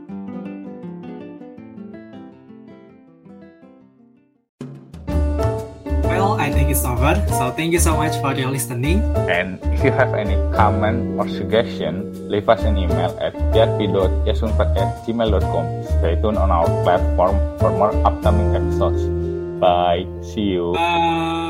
Well, 6.08 6.40
I 6.40 6.48
think 6.48 6.72
it's 6.72 6.88
over. 6.88 7.12
So 7.28 7.52
thank 7.52 7.76
you 7.76 7.78
so 7.78 7.92
much 7.94 8.16
for 8.24 8.32
your 8.32 8.48
listening. 8.48 9.04
And 9.28 9.60
if 9.76 9.84
you 9.84 9.92
have 9.92 10.16
any 10.16 10.40
comment 10.56 11.20
or 11.20 11.28
suggestion, 11.28 12.08
leave 12.26 12.48
us 12.48 12.64
an 12.64 12.80
email 12.80 13.12
at 13.20 13.36
jati.yasunpat@gmail.com. 13.52 15.64
Stay 15.84 16.16
tuned 16.24 16.40
on 16.40 16.48
our 16.48 16.64
platform 16.82 17.36
for 17.60 17.68
more 17.70 17.92
upcoming 18.02 18.56
episodes. 18.56 19.04
Bye. 19.60 20.08
See 20.24 20.56
you. 20.56 20.72
Bye. 20.72 21.47